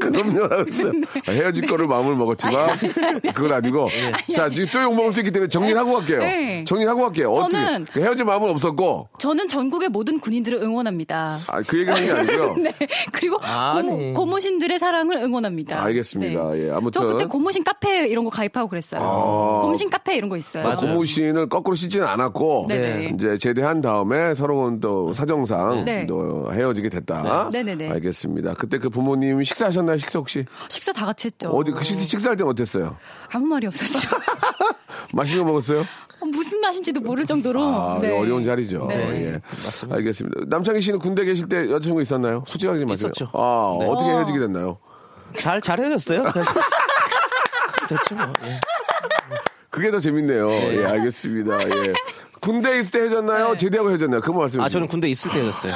[0.00, 0.44] 그럼요.
[0.44, 0.92] 알았어요.
[1.26, 2.70] 헤어질 거를 마음 을 먹었지만,
[3.34, 3.88] 그건 아니고.
[4.34, 6.18] 자, 지금 또 욕 먹을 수 있기 때문에 정리를 하고 갈게요.
[6.20, 6.64] 네.
[6.64, 7.32] 정리하고 갈게요.
[7.32, 8.00] 저는- 어떻게.
[8.00, 11.38] 헤어질 마음은 없었고, 저는 전국의 모든 군인들을 응원합니다.
[11.48, 12.54] 아, 그 얘기를 하는 게 아니고요.
[12.62, 12.74] 네.
[13.12, 14.12] 그리고 아, 고무, 네.
[14.12, 15.82] 고무 신들의 사랑을 응원합니다.
[15.84, 16.58] 알겠습니다.
[16.58, 17.00] 예, 아무튼.
[17.02, 19.00] 저 그때 고무신 카페 이런 거 가입하고 그랬어요.
[19.62, 20.64] 고무신 카페 이런 거 있어요.
[20.64, 20.76] 맞아요.
[20.76, 23.12] 고무신을 거꾸로 씻지는 않았고, 네네.
[23.14, 26.06] 이제 제대한 다음에 서러운 또 사정상 네.
[26.06, 27.48] 또 헤어지게 됐다.
[27.52, 27.62] 네.
[27.62, 27.90] 네네네.
[27.94, 28.54] 알겠습니다.
[28.54, 29.98] 그때 그 부모님 식사하셨나요?
[29.98, 30.44] 식사 혹시?
[30.68, 31.50] 식사 다 같이 했죠.
[31.50, 32.96] 어디 그 식사, 식사할 땐 어땠어요?
[33.30, 34.16] 아무 말이 없었죠.
[35.12, 35.80] 맛있는 거 먹었어요?
[35.80, 37.62] 어, 무슨 맛인지도 모를 정도로.
[37.62, 38.16] 아, 네.
[38.16, 38.86] 어려운 자리죠.
[38.88, 39.34] 네.
[39.34, 39.40] 예.
[39.90, 40.42] 알겠습니다.
[40.46, 42.44] 남창희 씨는 군대 계실 때 여자친구 있었나요?
[42.46, 43.30] 솔직하게 좀 말씀해 있었죠.
[43.34, 43.86] 아, 네.
[43.88, 44.16] 어떻게 어.
[44.18, 44.78] 헤어지게 됐나요?
[45.38, 46.24] 잘, 잘 헤어졌어요.
[46.32, 46.52] 그래서.
[47.88, 48.32] 됐죠, 뭐.
[48.44, 48.60] 예.
[49.70, 50.50] 그게 더 재밌네요.
[50.50, 51.68] 예, 알겠습니다.
[51.70, 51.94] 예.
[52.40, 53.56] 군대에 있을 때 헤어졌나요?
[53.56, 54.20] 제대하고 헤어졌나요?
[54.20, 54.80] 그거 말씀해 아, 주세요.
[54.80, 55.74] 저는 군대 있을 때 헤어졌어요.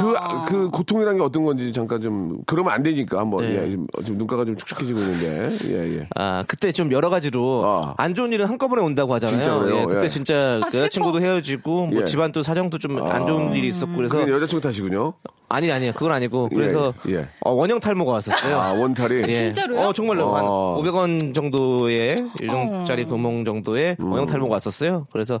[0.00, 0.14] 그,
[0.48, 3.54] 그 고통이라는 게 어떤 건지 잠깐 좀, 그러면 안 되니까 한번, 네.
[3.64, 6.08] 예, 지금, 지금 눈가가 좀 축축해지고 있는데, 예, 예.
[6.16, 7.94] 아, 그때 좀 여러 가지로 아.
[7.96, 9.42] 안 좋은 일은 한꺼번에 온다고 하잖아요.
[9.42, 9.80] 진짜 그래요?
[9.82, 10.08] 예, 그때 예.
[10.08, 12.04] 진짜 그 여자친구도 헤어지고 뭐 예.
[12.04, 15.12] 집안 또 사정 도 좀 안 좋은 일이 있었고 그래서 그게 여자친구 탓이군요.
[15.48, 17.28] 아니 아니요 그건 아니고 그래서 예, 예.
[17.40, 18.56] 어, 원형 탈모가 왔었어요.
[18.58, 19.22] 아, 원탈이.
[19.28, 19.32] 예.
[19.32, 19.80] 진짜로요?
[19.80, 20.76] 어, 정말로 한 어.
[20.80, 24.12] 500원 정도의 1정짜리 금ong 정도의 음.
[24.12, 25.04] 원형 탈모가 왔었어요.
[25.12, 25.40] 그래서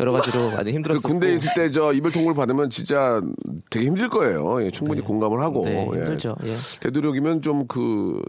[0.00, 3.20] 여러 가지로 많이 그 힘들었었고 군대에 있을 때 저 이별 통보를 받으면 진짜
[3.70, 4.62] 되게 힘들 거예요.
[4.64, 5.64] 예, 충분히 공감을 하고.
[5.64, 5.98] 네, 예.
[5.98, 6.36] 힘들죠.
[6.44, 6.54] 예.
[6.80, 8.20] 되도록이면 좀 그,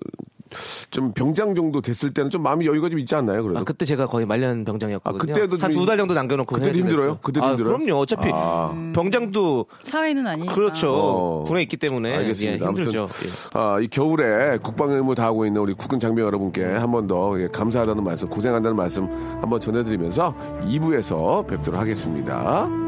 [0.89, 3.43] 좀 병장 정도 됐을 때는 좀 마음이 여유가 좀 있지 않나요?
[3.43, 3.59] 그래도.
[3.59, 5.33] 아, 그때 제가 거의 말년 병장이었거든요.
[5.33, 7.17] 아, 그때도 한좀두달 정도 남겨놓고 그때도 힘들어요?
[7.21, 7.77] 그때도 아, 힘들어요?
[7.77, 7.99] 그럼요.
[7.99, 8.91] 어차피 아.
[8.93, 10.53] 병장도 사회는 아니니까.
[10.53, 10.89] 그렇죠.
[10.89, 11.43] 어.
[11.47, 12.65] 군에 있기 때문에 알겠습니다.
[12.65, 12.99] 예, 힘들죠.
[13.01, 13.31] 아무튼 예.
[13.53, 18.03] 아, 이 겨울에 국방 의무 다하고 있는 우리 국군 장병 여러분께 한 번더 예, 감사하다는
[18.03, 19.05] 말씀, 고생한다는 말씀
[19.41, 22.84] 한번 전해드리면서 2부에서 뵙도록 하겠습니다.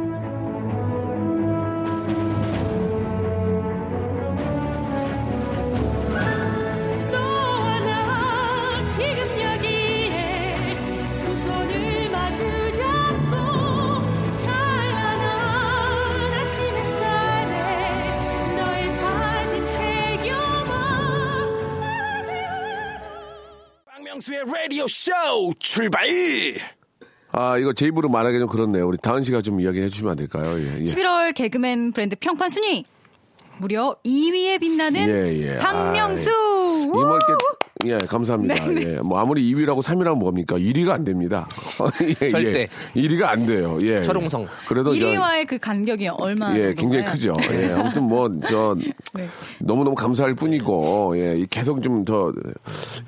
[24.68, 25.12] 라디오 쇼
[25.60, 26.06] 출발!
[27.32, 28.86] 아, 이거 제 입으로 말하기 좀 그렇네요.
[28.86, 30.60] 우리 다은 씨가 좀 이야기 해 주시면 안 될까요?
[30.60, 30.84] 예, 예.
[30.84, 32.84] 11월 개그맨 브랜드 평판 순위
[33.60, 35.58] 무려 2위에 빛나는 예, 예.
[35.60, 36.26] 박명수.
[36.26, 36.32] 게
[37.90, 38.76] 예, 감사합니다.
[38.82, 38.86] 예.
[39.02, 40.56] 뭐 아무리 2위라고 3위라면 뭡니까?
[40.58, 41.48] 1위가 안 됩니다.
[42.22, 42.68] 예, 절대.
[42.96, 43.02] 예.
[43.02, 43.78] 1위가 안 돼요.
[43.84, 44.02] 예.
[44.02, 44.48] 철옹성.
[44.68, 47.36] 그래도 저 1위와의 그 간격이 얼마나 예, 굉장히 크죠.
[47.52, 48.76] 예, 아무튼 뭐, 저,
[49.14, 49.28] 네.
[49.60, 52.32] 너무 너무 감사할 뿐이고, 예, 계속 좀 더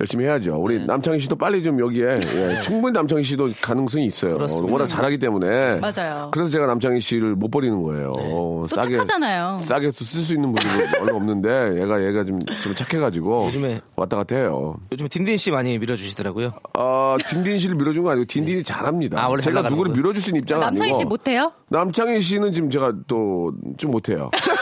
[0.00, 0.56] 열심히 해야죠.
[0.56, 0.84] 우리 네.
[0.86, 4.36] 남창희 씨도 빨리 좀 여기에, 예, 충분히 남창희 씨도 가능성이 있어요.
[4.62, 5.78] 워낙 잘하기 때문에.
[5.80, 6.28] 맞아요.
[6.32, 8.12] 그래서 제가 남창희 씨를 못 버리는 거예요.
[8.24, 9.60] 어, 또 착하잖아요.
[9.62, 10.64] 싸게 쓸 수 있는 분이
[11.00, 13.50] 얼마 없는데, 얘가, 얘가 좀, 좀 착해가지고.
[13.50, 14.69] 요즘에- 왔다 갔다 해요.
[14.92, 16.50] 요즘 딘딘 씨 많이 밀어주시더라고요.
[16.74, 19.22] 아, 딘딘 씨를 밀어준 거 아니고, 딘딘이 잘합니다.
[19.22, 19.92] 아, 원래 잘 제가 누구를.
[19.92, 21.08] 밀어줄 수 있는 입장은 남창희 씨 아니고.
[21.10, 21.52] 못해요?
[21.68, 24.30] 남창희 씨는 지금 제가 또 좀 못해요.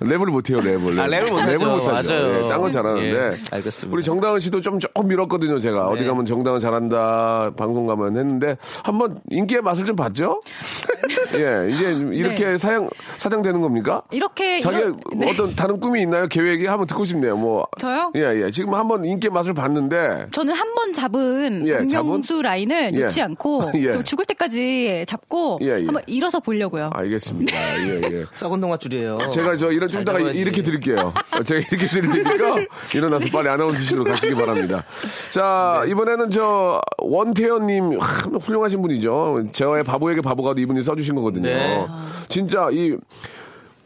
[0.00, 0.98] 랩을 못해요, 랩을.
[0.98, 1.66] 아, 랩을 못하죠.
[1.76, 2.10] 못하죠.
[2.12, 2.44] 맞아요.
[2.44, 3.08] 예, 딴건 잘하는데.
[3.10, 3.94] 예, 알겠습니다.
[3.94, 5.88] 우리 정다은 씨도 좀 조금 밀었거든요, 제가.
[5.88, 6.08] 어디 네.
[6.08, 10.40] 가면 정다은 잘한다, 방송 가면 했는데, 한번 인기의 맛을 좀 봤죠?
[11.34, 12.58] 예, 이제 이렇게 네.
[12.58, 14.02] 사양, 사장되는 겁니까?
[14.12, 15.30] 이렇게 자기 이런- 네.
[15.30, 16.26] 어떤 다른 꿈이 있나요?
[16.28, 17.36] 계획이 한번 듣고 싶네요.
[17.36, 18.12] 뭐 저요?
[18.14, 18.50] 예, 예.
[18.50, 23.00] 지금 한번 인기의 맛을 봤는데 저는 한 번 잡은 예, 박명수 라인을 예.
[23.00, 23.90] 놓지 않고 예.
[23.92, 25.84] 좀 죽을 때까지 잡고 예, 예.
[25.86, 26.90] 한번 일어서 보려고요.
[26.92, 27.56] 알겠습니다.
[27.88, 28.24] 예, 예.
[28.36, 29.30] 썩은 동아줄이에요.
[29.32, 30.38] 제가 저 이런 좀잘 이따가 잡아야지.
[30.38, 31.12] 이렇게 드릴게요.
[31.32, 32.56] 어, 제가 이렇게 드릴 테니까
[32.94, 34.84] 일어나서 빨리 아나운서실로 가시기 바랍니다.
[35.30, 35.90] 자, 네.
[35.90, 39.48] 이번에는 저 원태현님 하, 훌륭하신 분이죠.
[39.52, 41.48] 저의 바보에게 바보가도 이분이 써주신 거거든요.
[41.48, 41.86] 네.
[42.28, 42.96] 진짜 이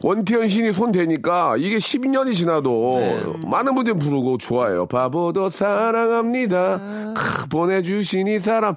[0.03, 3.23] 원태현 신이 손 대니까 이게 12년이 지나도 네.
[3.47, 4.85] 많은 분들이 부르고 좋아해요.
[4.85, 7.13] 바보도 사랑합니다.
[7.15, 8.75] 크, 보내주신 이 사람.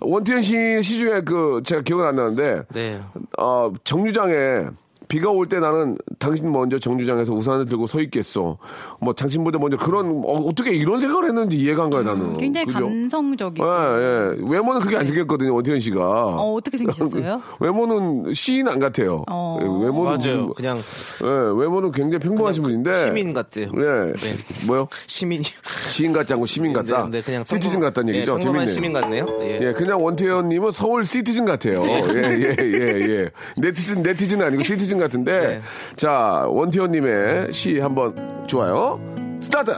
[0.00, 3.00] 원태현 씨 시중에 그 제가 기억은 안 나는데 네.
[3.38, 4.66] 어, 정류장에
[5.08, 8.58] 비가 올 때 나는 당신 먼저 정류장에서 우산을 들고 서 있겠어.
[9.00, 12.36] 뭐 당신보다 먼저 그런 어, 떻게 이런 생각을 했는지 이해가 안 가요 나는.
[12.36, 12.80] 굉장히 그죠?
[12.80, 13.66] 감성적이고.
[13.66, 14.36] 예, 예.
[14.50, 16.02] 외모는 그렇게 안 생겼거든요 원태현 씨가.
[16.04, 17.40] 어, 어떻게 생기셨어요?
[17.60, 19.24] 외모는 시인 안 같아요.
[19.28, 19.58] 어.
[19.60, 20.18] 예, 외모는 맞아요.
[20.18, 23.04] 좀- 그냥 예, 외모는 굉장히 평범하신 분인데.
[23.04, 23.70] 시민 같대요.
[23.76, 24.12] 예.
[24.12, 24.36] 네.
[24.66, 24.88] 뭐요?
[25.06, 25.44] 시민이.
[25.88, 27.04] 시인 같지 않고 시민 같다.
[27.04, 28.32] 네, 네, 그냥 citizen 평범- 같다는 예, 얘기죠.
[28.38, 28.74] 평범한 재밌네요.
[28.74, 29.26] 시민 같네요.
[29.42, 29.68] 예.
[29.68, 31.76] 예, 그냥 원태연님은 서울 citizen 같아요.
[31.86, 33.30] 예, 예, 예, 예.
[33.56, 35.46] 네티즌, 네티즌은 아니고 citizen 같은데.
[35.48, 35.60] 네.
[35.96, 38.14] 자, 원태연님의 시 한번
[38.46, 39.00] 좋아요.
[39.40, 39.72] 스타트!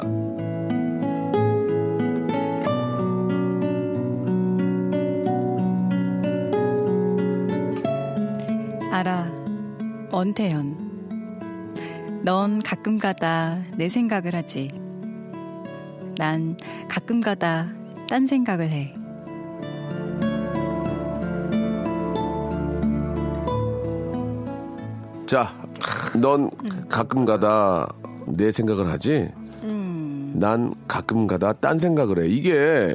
[8.90, 9.32] 알아.
[10.10, 10.88] 원태연.
[12.24, 14.70] 넌 가끔 가다 내 생각을 하지.
[16.16, 16.56] 난
[16.88, 17.68] 가끔 가다
[18.08, 18.97] 딴 생각을 해.
[25.28, 25.52] 자,
[26.18, 26.50] 넌
[26.88, 27.86] 가끔 가다
[28.26, 29.28] 내 생각을 하지?
[30.32, 32.28] 난 가끔 가다 딴 생각을 해.
[32.28, 32.94] 이게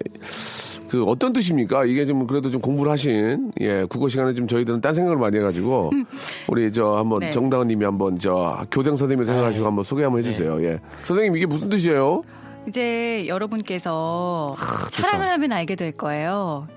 [0.89, 1.85] 그 어떤 뜻입니까?
[1.85, 5.91] 이게 좀 그래도 좀 공부를 하신 예 국어 시간에 좀 저희들은 딴 생각을 많이 해가지고
[6.49, 7.29] 우리 저 한번 네.
[7.29, 10.63] 정다은님이 한번 저 교장 선생님을 생각하시고 한번 소개 한번 해주세요.
[10.63, 12.23] 예 선생님 이게 무슨 뜻이에요?
[12.67, 14.55] 이제 여러분께서
[14.91, 16.67] 사랑을 하면 알게 될 거예요.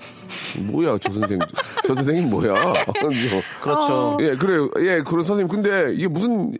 [0.58, 1.38] 뭐야 저 선생
[1.86, 2.54] 저 선생님 뭐야?
[3.62, 4.16] 그렇죠.
[4.20, 6.52] 예 그래요 예 그런 선생님 근데 이게 무슨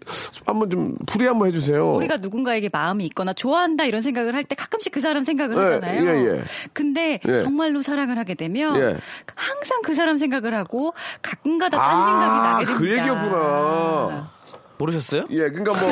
[0.46, 1.94] 한번 좀 풀이 한번 해주세요.
[1.94, 6.04] 우리가 누군가에게 마음이 있거나 좋아한다 이런 생각을 할 때 가끔씩 그 사람 생각을 예, 하잖아요.
[6.06, 6.42] 예, 예.
[6.72, 7.40] 근데 예.
[7.40, 8.96] 정말로 사랑을 하게 되면 예.
[9.34, 12.78] 항상 그 사람 생각을 하고 가끔가다 딴 아, 생각이 나게 됩니다.
[12.78, 14.30] 그 얘기였구나.
[14.78, 15.24] 모르셨어요?
[15.30, 15.90] 예, 그러니까 뭐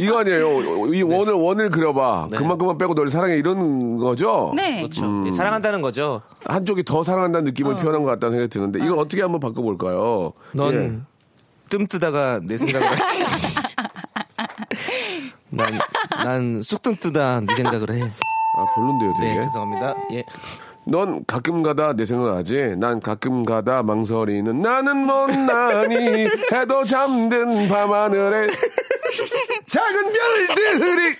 [0.00, 0.92] 이거 아니에요.
[0.94, 2.28] 이 원을 원을 그려봐.
[2.30, 2.36] 네.
[2.38, 4.52] 그만큼만 빼고 널 사랑해 이런 거죠.
[4.54, 4.82] 네.
[4.82, 5.24] 그렇죠.
[5.26, 6.22] 예, 사랑한다는 거죠.
[6.44, 10.32] 한쪽이 더 사랑한다는 느낌을 표현한 것 같다는 생각이 드는데 이걸 어 떻게 한번 바꿔볼까요?
[10.52, 10.98] 넌 예.
[11.68, 13.02] 뜸 뜨다가 내 생각을 하지.
[15.50, 15.78] 난,
[16.24, 18.02] 난 쑥뜸 뜨다 네 생각을 해.
[18.02, 19.34] 아 별론데요, 되게.
[19.34, 19.94] 네, 죄송합니다.
[20.12, 20.24] 예.
[20.90, 22.74] 넌 가끔 가다 내 생각하지.
[22.76, 28.48] 난 가끔 가다 망설이는 나는 못나니 해도 잠든 밤하늘에
[29.68, 31.16] 작은 별들이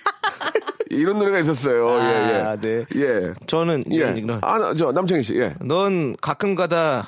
[0.89, 1.89] 이런 노래가 있었어요.
[1.89, 2.85] 아, 예, 네.
[2.95, 3.01] 예.
[3.01, 3.33] 예.
[3.47, 3.95] 저는 예.
[3.95, 4.39] 이런, 이런.
[4.43, 5.37] 아, 저 남창희 씨.
[5.37, 5.55] 예.
[5.61, 7.07] 넌 가끔 가다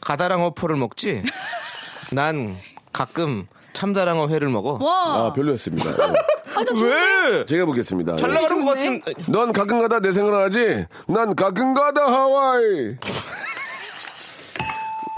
[0.00, 1.24] 가다랑 어 포를 먹지?
[2.12, 2.56] 난
[2.92, 4.78] 가끔 참다랑어 회를 먹어.
[4.82, 5.26] 와.
[5.26, 5.90] 아, 별로였습니다.
[6.82, 7.44] 왜?
[7.44, 8.16] 제가 보겠습니다.
[8.16, 9.02] 잘 나가는 것 같은.
[9.28, 10.86] 넌 가끔 가다 내 생각을 하지?
[11.06, 12.96] 난 가끔 가다 하와이.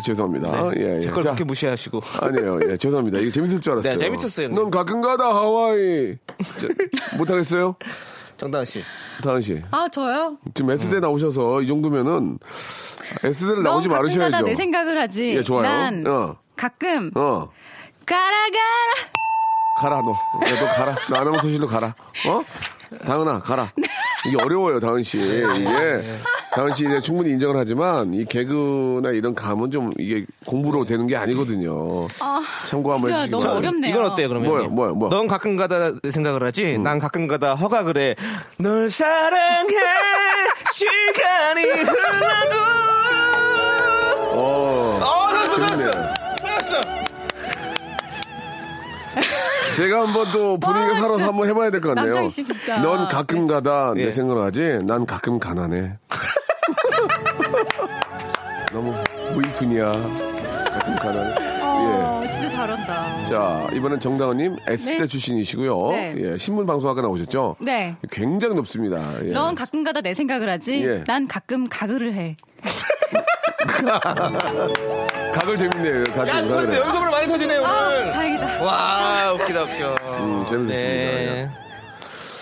[0.05, 0.71] 죄송합니다.
[0.77, 1.01] 예, 예.
[1.01, 2.03] 제걸 자, 그렇게 무시하시고.
[2.21, 2.59] 아니에요.
[2.69, 3.19] 예, 죄송합니다.
[3.19, 3.93] 이게 재밌을 줄 알았어요.
[3.93, 4.61] 네, 재밌었어요, 형님.
[4.61, 6.17] 넌 가끔 가다 하와이.
[6.59, 6.67] 자,
[7.17, 7.77] 못하겠어요?
[8.39, 8.83] 정다은 씨.
[9.23, 9.63] 다은 씨.
[9.71, 10.37] 아 저요?
[10.55, 12.39] 지금 S대 나오셔서 이 정도면은
[13.23, 14.31] S대를 넌 나오지 말으셔야죠.
[14.33, 15.37] 가다 내 생각을 하지.
[15.37, 15.63] 예, 좋아요.
[15.63, 16.37] 난 어.
[16.57, 17.51] 가끔 어.
[18.09, 20.01] 가라 가라.
[20.01, 20.13] 가라 너.
[20.47, 20.97] 야, 너 가라.
[21.11, 21.95] 너 아나운서실로 가라.
[22.27, 22.43] 어?
[23.05, 23.71] 다은아 가라.
[24.27, 25.19] 이게 어려워요 다은 씨.
[25.19, 26.19] 이게
[26.55, 31.17] 다은 씨 이제 충분히 인정을 하지만 이 개그나 이런 감은 좀 이게 공부로 되는 게
[31.17, 32.09] 아니거든요.
[32.65, 33.69] 참고 한번 진짜 해주시기 너무 바랍니다.
[33.69, 33.91] 어렵네요.
[33.95, 34.49] 이건 어때요, 그러면?
[34.49, 34.75] 뭐요, 형님?
[34.77, 35.09] 뭐요, 뭐?
[35.11, 36.79] 넌 가끔 가다 내 생각을 하지?
[36.79, 38.15] 난 가끔 가다 허각을 해.
[38.59, 39.75] 널 사랑해.
[40.73, 42.57] 시간이 흘러도.
[49.77, 52.07] 제가 한번 또 분위기가 살아서 한번 해봐야 될 것 같네요.
[52.15, 52.79] 남창희 씨 진짜.
[52.81, 54.11] 넌 가끔 가다 내 예.
[54.11, 54.79] 생각을 하지.
[54.85, 55.99] 난 가끔 가난해.
[58.73, 58.93] 너무
[59.35, 59.93] 무이푼이야.
[59.93, 61.31] 가끔 가난해.
[61.31, 61.35] 예.
[61.63, 63.25] 어, 진짜 잘한다.
[63.25, 65.07] 자, 이번엔 정다은님 S대 네.
[65.07, 65.89] 출신이시고요.
[65.93, 66.15] 네.
[66.19, 67.57] 예, 신문 방송학과 나오셨죠?
[67.61, 67.97] 네.
[68.11, 69.15] 굉장히 높습니다.
[69.25, 69.31] 예.
[69.33, 70.83] 넌 가끔 가다 내 생각을 하지.
[70.85, 71.05] 예.
[71.07, 72.37] 난 가끔 가글을 해.
[75.35, 76.05] 각을 재밌네요.
[76.15, 76.29] 각을.
[76.29, 77.71] 야, 그런데 연속으로 많이 터지네요, 오늘.
[77.73, 78.63] 아, 다행이다.
[78.63, 79.95] 와, 웃기다, 웃겨.
[80.21, 80.73] 음, 재밌었습니다.
[80.73, 81.51] 네.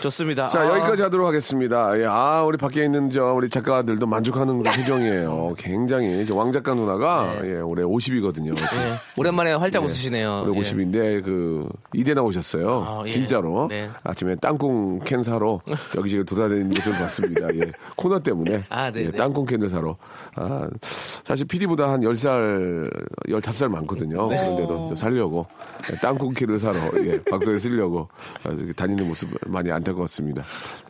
[0.06, 0.48] 좋습니다.
[0.48, 1.98] 자, 아, 여기까지 하도록 하겠습니다.
[1.98, 5.54] 예, 아, 우리 밖에 있는 저 우리 작가들도 만족하는 표정이에요.
[5.58, 8.54] 굉장히 왕 작가 누나가 예, 올해 50이거든요.
[8.54, 8.96] 네.
[9.16, 10.44] 오랜만에 활짝 웃으시네요.
[10.46, 10.62] 올해 예.
[10.62, 12.84] 50인데 그 이대 나오셨어요.
[12.86, 13.10] 아, 예.
[13.10, 13.88] 진짜로 네.
[14.04, 15.60] 아침에 땅콩 캔 사러
[15.96, 17.48] 여기저기 돌아다니는 것을 봤습니다.
[17.54, 17.72] 예.
[17.96, 19.16] 코너 때문에 아, 네, 예, 네.
[19.16, 19.96] 땅콩 캔을 사러.
[20.36, 22.90] 아, 사실 PD보다 한 10살,
[23.28, 24.28] 15살 많거든요.
[24.28, 24.36] 네.
[24.36, 25.46] 그런데도 살려고
[25.90, 28.08] 예, 땅콩 캔을 사러 예, 방송에 쓰려고
[28.44, 30.42] 아, 다니는 모습 많이 안타 까웠습니다.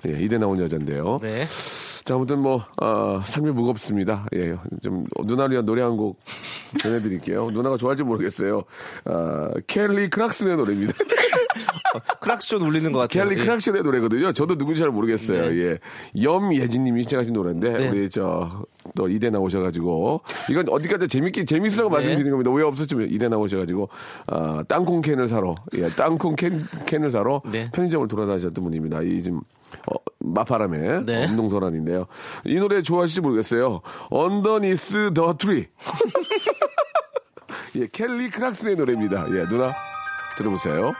[0.06, 1.18] 예, 이대 나온 여잔데요.
[1.22, 1.46] 네.
[2.06, 4.26] 자, 아무튼 뭐, 어, 삶이 무겁습니다.
[4.32, 6.18] 예, 좀, 누나를 위한 노래 한 곡
[6.80, 7.50] 전해드릴게요.
[7.52, 8.62] 누나가 좋아할지 모르겠어요.
[9.06, 10.92] 어, 켈리 크락슨의 노래입니다.
[12.20, 13.24] 크락션 울리는 것 같아요.
[13.24, 13.44] 켈리 예.
[13.44, 14.32] 크락슨의 노래거든요.
[14.32, 15.50] 저도 누군지 잘 모르겠어요.
[15.58, 15.78] 예.
[16.22, 17.88] 염예진님이 시청하신 노래인데, 네.
[17.88, 18.64] 우리 저,
[18.94, 21.94] 또 이대 나오셔가지고, 이건 어디까지 재밌게, 재밌으라고 네.
[21.96, 22.50] 말씀드리는 겁니다.
[22.52, 23.88] 오해 없었지만 이대 나오셔가지고,
[24.28, 27.68] 어, 땅콩 캔을 사러, 예, 땅콩 캔, 캔을 사러 네.
[27.72, 29.02] 편의점을 돌아다니셨던 분입니다.
[29.02, 29.40] 이 지금
[29.92, 31.24] 어, 마파람의 네.
[31.24, 32.06] 엄동설안인데요.
[32.44, 33.80] 이 노래 좋아하실지 모르겠어요.
[34.12, 35.66] Underneath the Tree.
[37.76, 39.26] 예, 켈리 크락슨의 노래입니다.
[39.30, 39.74] 예, 누나
[40.36, 40.92] 들어보세요.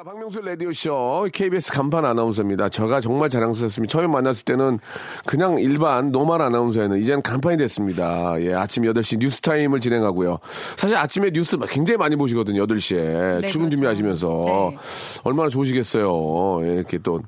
[0.00, 2.70] 자, 박명수 라디오쇼 KBS 간판 아나운서입니다.
[2.70, 3.92] 저가 정말 자랑스럽습니다.
[3.92, 4.78] 처음 만났을 때는
[5.26, 8.40] 그냥 일반 normal 아나운서였는 이제는 간판이 됐습니다.
[8.40, 10.38] 예, 아침 8시 뉴스타임을 진행하고요.
[10.78, 12.66] 사실 아침에 뉴스 굉장히 많이 보시거든요.
[12.66, 12.96] 8시에.
[12.96, 13.70] 네, 출근 그렇죠.
[13.76, 14.44] 준비하시면서.
[14.46, 14.76] 네.
[15.24, 16.60] 얼마나 좋으시겠어요.
[16.66, 17.20] 예, 이렇게 또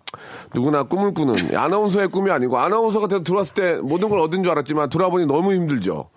[0.54, 4.88] 누구나 꿈을 꾸는 아나운서의 꿈이 아니고 아나운서가 돼- 들어왔을 때 모든 걸 얻은 줄 알았지만
[4.88, 6.08] 들어와 보니 너무 힘들죠.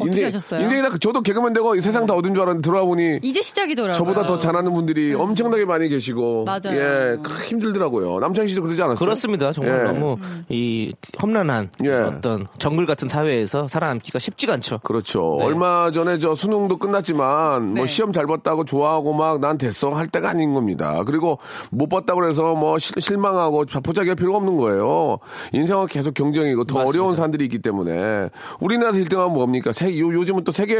[0.00, 0.60] 어떻게 하셨어요?
[0.62, 3.92] 인생이 다 저도 개그맨 되고 이 세상 다 얻은 줄 알았는데 들어와 보니 이제 시작이더라고요.
[3.98, 6.72] 저보다 더 잘하는 분들이 엄청나게 많이 계시고 맞아요.
[6.74, 8.18] 예, 크- 힘들더라고요.
[8.20, 8.98] 남창희 씨도 그러지 않았어요?
[8.98, 9.52] 그렇습니다.
[9.52, 9.92] 정말 예.
[9.92, 11.90] 너무 이 험난한 예.
[11.92, 14.78] 어떤 정글 같은 사회에서 살아남기가 쉽지가 않죠.
[14.82, 15.36] 그렇죠.
[15.38, 15.44] 네.
[15.46, 17.86] 얼마 전에 저 수능도 끝났지만 뭐 네.
[17.86, 21.02] 시험 잘 봤다고 좋아하고 막 난 됐어 할 때가 아닌 겁니다.
[21.04, 21.38] 그리고
[21.70, 25.18] 못 봤다고 해서 뭐 실- 실망하고 자포자기할 필요가 없는 거예요.
[25.52, 26.88] 인생은 계속 경쟁이고 더 맞습니다.
[27.00, 28.28] 어려운 사람들이 있기 때문에
[28.60, 29.72] 우리나라에서 1등하면 뭡니까?
[29.82, 30.76] 세, 요, 요즘은 또 세계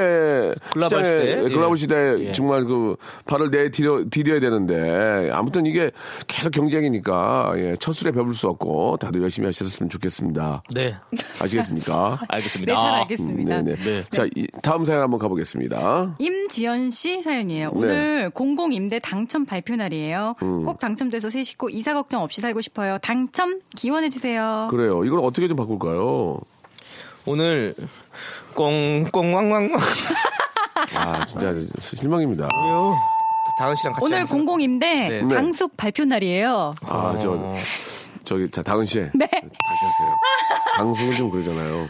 [0.71, 1.43] 글로벌 시장에, 시대.
[1.43, 1.81] 글로벌 예.
[1.81, 2.33] 시대에 예.
[2.33, 5.91] 정말 그 발을 내디뎌 디뎌야 되는데 아무튼 이게
[6.29, 10.63] 계속 경쟁이니까 예, 첫 술에 배부를 수 없고 다들 열심히 하셨으면 좋겠습니다.
[10.73, 10.95] 네.
[11.41, 12.21] 아시겠습니까?
[12.29, 12.73] 알겠습니다.
[12.73, 13.59] 네, 잘 알겠습니다.
[13.59, 13.83] 음, 네 네.
[13.83, 14.05] 네.
[14.13, 16.17] 자, 이, 다음 사연 한번 가보겠습니다.
[16.19, 17.73] 임지연 씨 사연이에요.
[17.73, 17.79] 네.
[17.79, 20.37] 오늘 공공 임대 당첨 발표 날이에요.
[20.43, 20.65] 음.
[20.65, 22.99] 꼭 당첨돼서 새 식구 이사 걱정 없이 살고 싶어요.
[23.03, 24.69] 당첨 기원해 주세요.
[24.71, 25.05] 그래요.
[25.05, 26.41] 이걸 어떻게 좀 바꿀까요?
[27.25, 27.75] 오늘
[28.55, 29.73] 꽁꽁왕왕왕
[30.95, 32.49] 아, 진짜 실망입니다.
[33.59, 35.35] 다은 씨랑 같이 오늘 하면서 공공 임대 네.
[35.35, 36.75] 당숙 발표 날이에요.
[36.87, 37.55] 아, 저,
[38.25, 38.99] 저기, 자, 다은 씨.
[39.15, 39.27] 네.
[39.27, 40.17] 다시 하세요.
[40.77, 41.89] 방송은 좀 그러잖아요.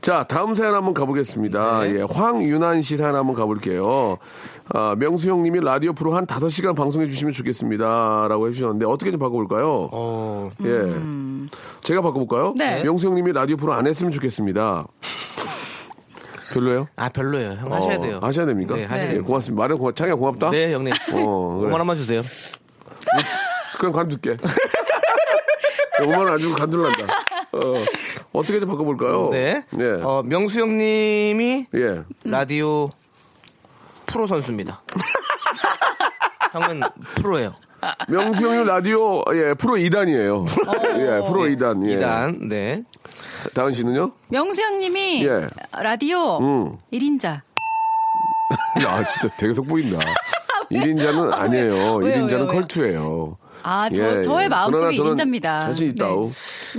[0.00, 1.84] 자, 다음 사연 한번 가보겠습니다.
[1.84, 1.94] 네.
[1.98, 4.18] 예, 황윤한 씨 사연 한번 가볼게요.
[4.74, 8.26] 아, 명수 형님이 라디오 프로 한 5시간 방송해 주시면 좋겠습니다.
[8.28, 9.90] 라고 해주셨는데, 어떻게 좀 바꿔볼까요?
[9.92, 11.48] 어, 예.
[11.82, 12.54] 제가 바꿔볼까요?
[12.56, 12.82] 네.
[12.82, 14.86] 명수 형님이 라디오 프로 안 했으면 좋겠습니다.
[16.54, 16.86] 별로예요?
[16.96, 17.52] 아 별로예요.
[17.60, 18.18] 형 하셔야 돼요.
[18.22, 18.74] 어, 하셔야 됩니까?
[18.76, 19.26] 네, 하셔야 예, 됩니다.
[19.26, 19.62] 고맙습니다.
[19.62, 20.50] 말은 고맙, 창이야 고맙다?
[20.50, 20.92] 네, 형님.
[21.12, 21.70] 어, 그래.
[21.72, 22.20] 5만 원만 주세요.
[23.78, 24.36] 그럼 관둘게.
[26.00, 27.04] 5만 원 안 주고 관둘란다.
[27.52, 27.58] 어,
[28.32, 29.28] 어떻게 좀 바꿔볼까요?
[29.32, 29.62] 네.
[29.78, 29.84] 예.
[30.02, 32.02] 어, 명수 형님이 예.
[32.24, 32.90] 라디오
[34.12, 34.82] 프로 선수입니다.
[36.52, 36.82] 형은
[37.16, 37.54] 프로예요.
[38.08, 40.46] 명수 형님 라디오, 예, 프로 2단이에요.
[40.98, 41.84] 예, 프로 2단.
[41.88, 41.98] 예.
[41.98, 42.46] 2단.
[42.46, 42.84] 네.
[43.54, 44.12] 다은 씨는요?
[44.28, 45.46] 명수 형님이 예.
[45.80, 46.76] 라디오 음.
[46.92, 47.26] 1인자.
[48.84, 49.98] 야, 진짜 되게 속보인다.
[50.70, 51.94] 1인자는 아니에요.
[51.96, 52.46] 왜요, 1인자는 왜요?
[52.48, 53.36] 컬투예요.
[53.64, 54.48] 아, 저, 예, 저의 예.
[54.48, 55.42] 마음속에 1인자입니다.
[55.42, 56.30] 자신 있다우.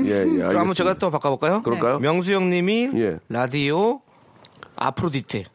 [0.06, 0.24] 예, 예.
[0.24, 0.74] 그럼 한번 알겠습니다.
[0.76, 1.63] 제가 또 바꿔볼까요?
[1.63, 2.00] 그럴까요?
[2.00, 3.17] 명수 형님이 예.
[3.28, 4.02] 라디오
[4.76, 5.46] 아프로디테.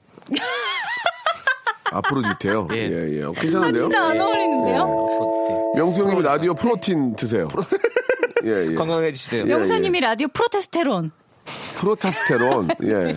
[1.92, 2.68] 앞으로 주태요.
[2.72, 3.18] 예, 예.
[3.20, 3.24] 예.
[3.24, 3.83] 아, 괜찮은데요?
[3.83, 4.83] 진짜 안 어울리는데요?
[4.83, 5.59] 아프로디테.
[5.77, 7.48] 명수 형님이 라디오 프로틴 드세요.
[8.44, 8.74] 예, 예.
[8.74, 9.42] 건강해지세요.
[9.42, 9.46] 예.
[9.46, 11.11] 명수 형님이 라디오 프로테스테론.
[11.77, 13.16] 프로타스테론, 예.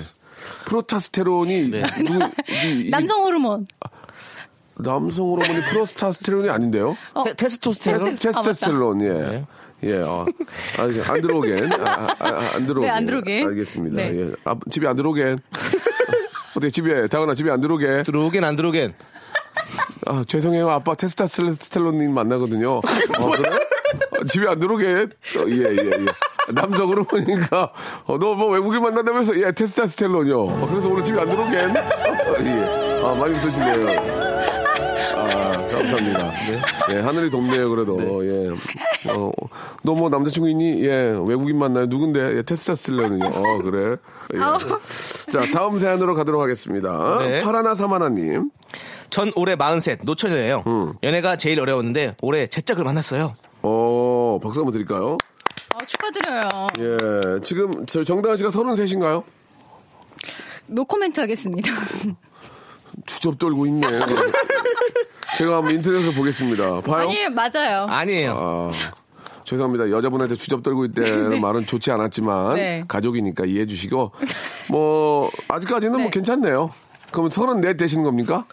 [0.66, 1.84] 프로타스테론이 네.
[2.06, 3.68] 누구, 이- 이- 남성 호르몬.
[4.78, 6.96] 남성 호르몬이 프로스타스테론이 아닌데요?
[7.26, 8.16] 테, 테스토스테론.
[8.18, 9.10] 테스테스테론, 예.
[9.14, 9.46] 네.
[9.84, 10.26] 예, 어.
[10.78, 11.74] 아, 안 들어오겐.
[11.74, 12.82] 아, 아, 아, 안 들어오겐.
[12.82, 13.48] 네, 안 들어오겐.
[13.48, 13.96] 알겠습니다.
[13.96, 14.16] 네.
[14.22, 14.32] 예.
[14.46, 15.40] 아, 집에 안 들어오겐.
[16.52, 18.04] 어떻게 집에, 다은아 집에 안 들어오게.
[18.04, 18.94] 들어오긴 안 들어오긴.
[20.08, 20.70] 아, 죄송해요.
[20.70, 22.78] 아빠 테스타스텔론님 만나거든요.
[22.78, 22.82] 어,
[23.32, 23.50] 그래?
[24.20, 24.86] 어, 집에 안 들어오게.
[24.88, 26.06] 어, 예, 예, 예.
[26.54, 27.72] 남자 호르몬이니까,
[28.06, 30.42] 어, 너뭐 외국인 만난다면서, 예, 테스타스텔론이요.
[30.42, 31.58] 어, 그래서 오늘 집에 안 들어오게.
[31.58, 33.02] 어, 예.
[33.04, 34.11] 아, 많이 웃으시네요.
[35.82, 36.94] 아, 감사합니다.
[36.94, 38.26] 예, 하늘이 덥네요, 그래도.
[38.26, 38.50] 예.
[39.12, 39.32] 어,
[39.84, 40.84] 너 뭐 남자친구 있니?
[40.86, 41.86] 예, 외국인 만나요.
[41.88, 42.38] 누군데?
[42.38, 43.26] 예, 테스트 쓸려는요.
[43.28, 43.98] 어, 그래.
[44.34, 44.40] 예.
[45.32, 47.18] 자, 다음 사연으로 가도록 하겠습니다.
[47.20, 47.42] 네.
[47.42, 48.50] 파라나 사마나님.
[49.10, 50.64] 전 올해 43 노처녀예요.
[50.68, 50.94] 음.
[51.04, 53.36] 연애가 제일 어려웠는데 올해 제 짝을 만났어요.
[53.64, 55.18] 어, 박수 한번 드릴까요?
[55.76, 56.68] 아, 축하드려요.
[56.80, 59.24] 예, 지금 저 정다은 씨가 33인가요?
[60.68, 61.70] 노코멘트 하겠습니다.
[63.06, 63.88] 주접 떨고 있네.
[65.38, 66.82] 제가 한번 인터넷에서 보겠습니다.
[66.82, 67.08] 봐요.
[67.08, 67.86] 아니, 맞아요.
[67.90, 68.36] 아니에요.
[68.38, 68.72] 아,
[69.44, 69.90] 죄송합니다.
[69.90, 72.84] 여자분한테 주접 떨고 있다는 말은 좋지 않았지만 네.
[72.88, 74.12] 가족이니까 이해해 주시고
[74.70, 76.10] 뭐 아직까지는 뭐 네.
[76.10, 76.72] 괜찮네요.
[77.12, 78.46] 그럼 34 되시는 겁니까?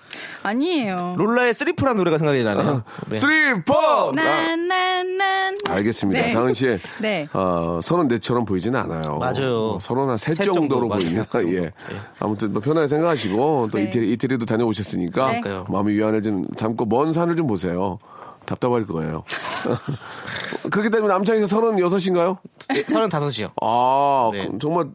[0.43, 1.15] 아니에요.
[1.17, 2.83] 룰라의 three four란 노래가 생각이 나네요.
[3.09, 3.19] 네.
[3.19, 4.11] three, four!
[4.15, 6.21] 난난난 알겠습니다.
[6.21, 6.33] 네.
[6.55, 7.25] 씨, 네.
[7.33, 9.19] 어, 34처럼 보이지는 않아요.
[9.19, 9.71] 맞아요.
[9.75, 11.45] 어, 서른 한세 셋 정도로 정도.
[11.55, 11.73] 예.
[12.19, 13.85] 아무튼 뭐 편하게 생각하시고 또 네.
[13.85, 15.41] 이태리, 이태리도 다녀오셨으니까 네.
[15.41, 15.73] 그러니까요.
[15.73, 17.99] 마음의 위안을 좀 담고 먼 산을 좀 보세요.
[18.47, 19.25] 답답할 거예요.
[20.71, 22.39] 그렇기 때문에 남창이가 36인가요?
[22.75, 23.51] 예, 35이요.
[23.61, 24.47] 아, 네.
[24.49, 24.87] 그- 정말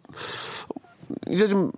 [1.30, 1.71] 이제 좀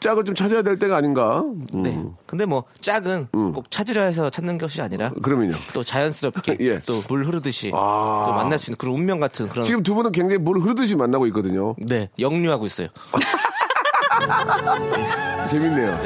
[0.00, 1.40] 짝을 좀 찾아야 될 때가 아닌가?
[1.40, 1.66] 음.
[1.82, 2.02] 네.
[2.26, 5.54] 근데 뭐 짝은 꼭 찾으려 해서 찾는 것이 아니라 그러면요.
[5.74, 6.78] 또 자연스럽게 예.
[6.80, 8.24] 또물 흐르듯이 아.
[8.28, 11.26] 또 만날 수 있는 그런 운명 같은 그런 지금 두 분은 굉장히 물 흐르듯이 만나고
[11.28, 11.74] 있거든요.
[11.78, 12.88] 네 역류하고 있어요.
[15.48, 16.00] 재밌네요.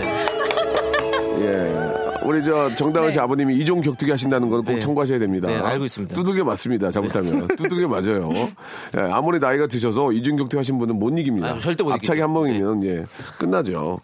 [1.38, 1.89] 예.
[2.24, 3.22] 우리 저 정다은 씨 네.
[3.22, 4.78] 아버님이 이종 격투기 하신다는 건꼭 네.
[4.78, 5.48] 청구하셔야 됩니다.
[5.48, 6.14] 네, 알고 있습니다.
[6.14, 6.90] 두들겨 맞습니다.
[6.90, 7.48] 잘못하면.
[7.56, 8.30] 두들겨 맞아요.
[8.96, 11.48] 예, 아무리 나이가 드셔서 이종 격투기 하신 분은 못 이깁니다.
[11.52, 12.24] 아, 절대 못 앞차기 이기죠.
[12.24, 13.04] 한 번이면 예,
[13.38, 14.00] 끝나죠.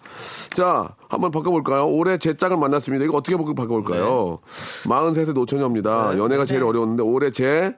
[0.50, 1.86] 자, 한번 바꿔볼까요?
[1.88, 3.04] 올해 제 짝을 만났습니다.
[3.04, 4.38] 이거 어떻게 바꿔- 바꿔볼까요?
[4.84, 6.12] 43세 노처녀입니다.
[6.12, 6.18] 네.
[6.18, 7.74] 연애가 제일 어려웠는데 올해 제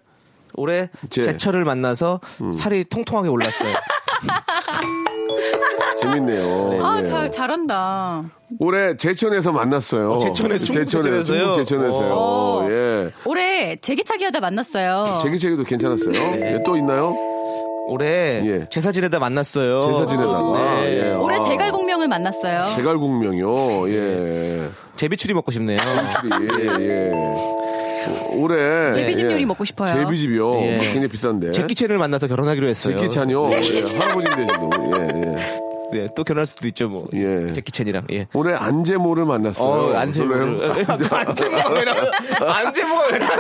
[0.59, 1.27] 올해 제- 음.
[1.27, 3.75] 제철을 만나서 살이 통통하게 올랐어요.
[6.01, 6.79] 재밌네요.
[6.83, 7.05] 아, 예.
[7.05, 8.25] 잘, 잘한다.
[8.61, 10.13] 올해 제천에서 만났어요.
[10.13, 11.23] 어, 제천에서, 제천에서요?
[11.39, 12.15] 충북 제천에서요.
[12.15, 12.69] 오.
[12.71, 13.11] 예.
[13.25, 15.19] 올해 제기차기 하다 만났어요.
[15.23, 16.15] 제기체기도 괜찮았어요.
[16.15, 17.15] 예, 또 있나요?
[17.89, 18.67] 올해 예.
[18.71, 19.81] 제사 지내다 만났어요.
[19.83, 20.81] 제사 지내다가.
[20.83, 21.03] 네.
[21.05, 21.11] 예.
[21.15, 22.75] 올해 아, 제갈공명을 만났어요.
[22.77, 23.91] 제갈국명이요.
[23.91, 24.69] 예.
[24.97, 25.79] 제비추리 먹고 싶네요.
[25.81, 26.31] 출이.
[26.81, 27.13] 예, 예.
[28.31, 28.93] 올해.
[28.93, 29.33] 제비집 예.
[29.33, 29.95] 요리 먹고 싶어요.
[29.95, 30.61] 제비집이요.
[30.63, 30.79] 예.
[30.79, 31.53] 굉장히 비싼데.
[31.53, 32.97] 제키찬을 만나서 결혼하기로 했어요.
[32.97, 33.51] 제키찬이요.
[33.51, 33.55] 예.
[33.99, 34.71] 할아버지인데 지금.
[34.97, 35.69] 예, 예.
[35.91, 37.07] 네, 또 결혼할 수도 있죠, 뭐.
[37.15, 37.53] 예.
[37.53, 38.07] 제키찬이랑.
[38.13, 38.27] 예.
[38.35, 39.69] 올해 안재모를 만났어요.
[39.69, 40.11] 어.
[40.13, 40.73] 별로예요?
[41.11, 42.01] 안재무가 왜 나와?
[42.59, 43.33] 안재무가 왜 나와?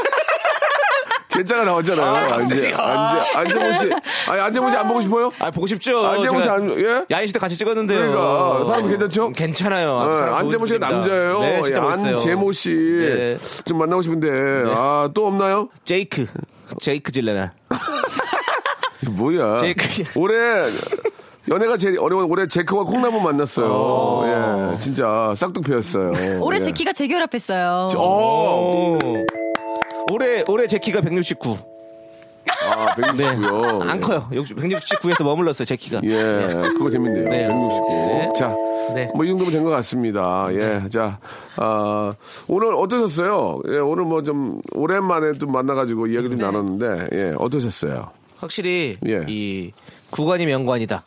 [1.29, 2.07] 제자가 나왔잖아요.
[2.07, 2.75] 아, 안재, 갑자기.
[2.75, 3.25] 아.
[3.35, 3.91] 안재, 안재모 씨.
[4.29, 5.31] 아니, 안재모 씨안 보고 싶어요?
[5.38, 6.07] 아, 보고 싶죠.
[6.07, 7.05] 안재모 씨 안, 예?
[7.11, 7.99] 야인 시대 같이 찍었는데요.
[7.99, 9.33] 그러니까 사람 괜찮죠?
[9.33, 10.14] 괜찮아요.
[10.14, 10.88] 네, 안재모 씨가.
[10.88, 11.41] 남자예요.
[11.41, 11.75] 네, 예.
[11.77, 12.71] 안재모 씨.
[12.75, 13.37] 네.
[13.64, 14.29] 좀 만나고 싶은데.
[14.75, 15.69] 아, 또 없나요?
[15.85, 16.27] 제이크.
[16.81, 17.53] 제이크 질레나.
[19.11, 19.59] 뭐야.
[19.59, 20.05] 제이크.
[20.17, 20.37] 올해
[21.49, 24.75] 연애가 제일 어려운 올해 제크와 콩나물 만났어요.
[24.75, 26.41] 예, 진짜 쌍둥피였어요.
[26.43, 26.62] 올해 예.
[26.62, 27.88] 제키가 재결합했어요.
[27.97, 28.99] 어, 오.
[30.11, 31.57] 올해, 올해 제 키가 169.
[32.71, 33.83] 아, 169요.
[33.83, 34.27] 안 커요.
[34.31, 36.01] 169에서 머물렀어요, 제 키가.
[36.05, 36.11] 예,
[36.75, 37.25] 그거 재밌네요.
[37.25, 37.88] 네, 169.
[37.90, 38.33] 네.
[38.35, 38.55] 자,
[38.94, 39.11] 네.
[39.14, 40.49] 뭐 이 정도면 된 것 같습니다.
[40.53, 41.18] 예, 자,
[41.57, 42.12] 아,
[42.49, 43.61] 오늘 어떠셨어요?
[43.68, 48.11] 예, 오늘 뭐 좀 오랜만에 좀 만나가지고 이야기 좀 나눴는데, 예, 어떠셨어요?
[48.38, 49.25] 확실히 예.
[49.29, 49.73] 이
[50.11, 51.05] 구간이 명관이다.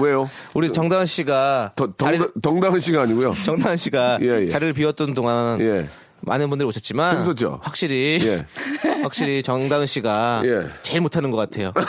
[0.00, 0.28] 왜요?
[0.54, 3.32] 우리 정다은 씨가 더, 자리를, 덩, 덩다은 씨가 아니고요.
[3.44, 4.48] 정다은 씨가 예, 예.
[4.48, 5.88] 자리를 비웠던 동안 예.
[6.20, 7.60] 많은 분들이 오셨지만 재밌었죠?
[7.62, 8.46] 확실히 예.
[9.02, 10.66] 확실히 정다은 씨가 예.
[10.82, 11.72] 제일 못하는 것 같아요.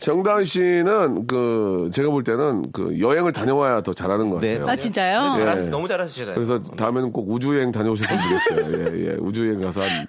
[0.00, 4.54] 정다은 씨는 그 제가 볼 때는 그 여행을 다녀와야 더 잘하는 것 네.
[4.58, 4.68] 같아요.
[4.72, 5.32] 아, 진짜요?
[5.36, 5.40] 예.
[5.44, 6.34] 잘하시- 너무 잘하시잖아요.
[6.34, 8.78] 그래서 다음에는 꼭 우주 여행 다녀오셨으면 좋겠어요.
[8.96, 9.16] 예, 예.
[9.20, 10.06] 우주 여행 가서 한,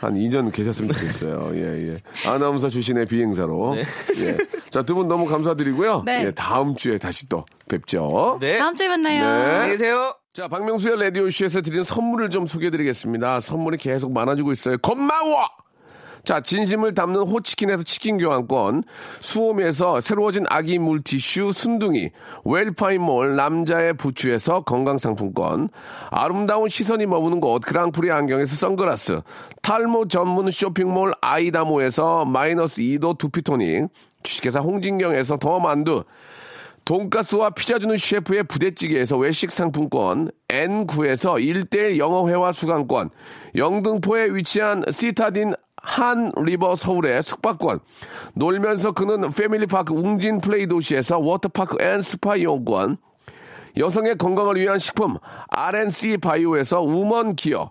[0.00, 1.52] 한 2년 계셨으면 좋겠어요.
[1.54, 2.02] 예, 예.
[2.28, 3.76] 아나운서 출신의 비행사로.
[4.18, 4.36] 예.
[4.70, 6.02] 자, 두 분 너무 감사드리고요.
[6.04, 6.24] 네.
[6.26, 8.38] 예, 다음 주에 다시 또 뵙죠.
[8.40, 8.58] 네.
[8.58, 9.22] 다음 주에 만나요.
[9.22, 9.44] 네.
[9.54, 10.14] 안녕히 계세요.
[10.38, 13.40] 자, 박명수의 라디오쇼에서 드리는 선물을 좀 소개해드리겠습니다.
[13.40, 14.78] 선물이 계속 많아지고 있어요.
[14.78, 15.48] 고마워!
[16.22, 18.84] 자, 진심을 담는 호치킨에서 치킨 교환권,
[19.18, 22.10] 수홈에서 새로워진 아기 물티슈 순둥이,
[22.44, 25.70] 웰파인몰 남자의 부추에서 건강상품권,
[26.12, 29.22] 아름다운 시선이 머무는 곳 그랑프리 안경에서 선글라스,
[29.62, 33.88] 탈모 전문 쇼핑몰 아이다모에서 마이너스 2도 두피토닉,
[34.22, 36.04] 주식회사 홍진경에서 더 만두,
[36.88, 43.10] 돈가스와 피자 주는 셰프의 부대찌개에서 외식 상품권, N9에서 1대1 영어회화 수강권,
[43.56, 47.80] 영등포에 위치한 시타딘 한리버 서울의 숙박권,
[48.32, 52.96] 놀면서 크는 패밀리파크 웅진 플레이 도시에서 워터파크 and 스파 이용권,
[53.76, 55.18] 여성의 건강을 위한 식품
[55.50, 57.70] RNC 바이오에서 우먼 기어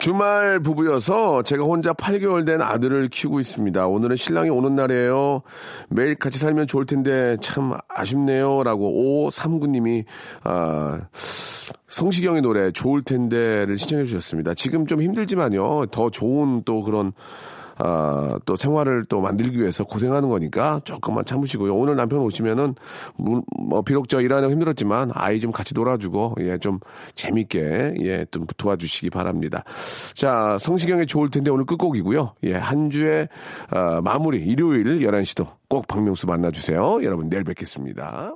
[0.00, 3.86] 주말 부부여서 제가 혼자 8개월 된 아들을 키우고 있습니다.
[3.86, 5.42] 오늘은 신랑이 오는 날이에요.
[5.90, 8.64] 매일 같이 살면 좋을 텐데 참 아쉽네요.
[8.64, 10.06] 라고 539님이,
[10.42, 11.02] 아,
[11.88, 14.54] 성시경의 노래 좋을 텐데를 신청해 주셨습니다.
[14.54, 15.86] 지금 좀 힘들지만요.
[15.86, 17.12] 더 좋은 또 그런
[17.82, 21.74] 아, 또 생활을 또 만들기 위해서 고생하는 거니까 조금만 참으시고요.
[21.74, 22.74] 오늘 남편 오시면은
[23.16, 26.78] 무- 뭐 비록 저 일하느라 힘들었지만 아이 좀 같이 놀아주고 예 좀
[27.14, 29.64] 재밌게 예 좀 도와주시기 바랍니다.
[30.14, 32.34] 자 성시경의 좋을 텐데 오늘 끝곡이고요.
[32.44, 33.28] 예한 주의
[33.70, 37.02] 아, 마무리 일요일 11시도 꼭 박명수 만나주세요.
[37.02, 38.34] 여러분 내일 뵙겠습니다.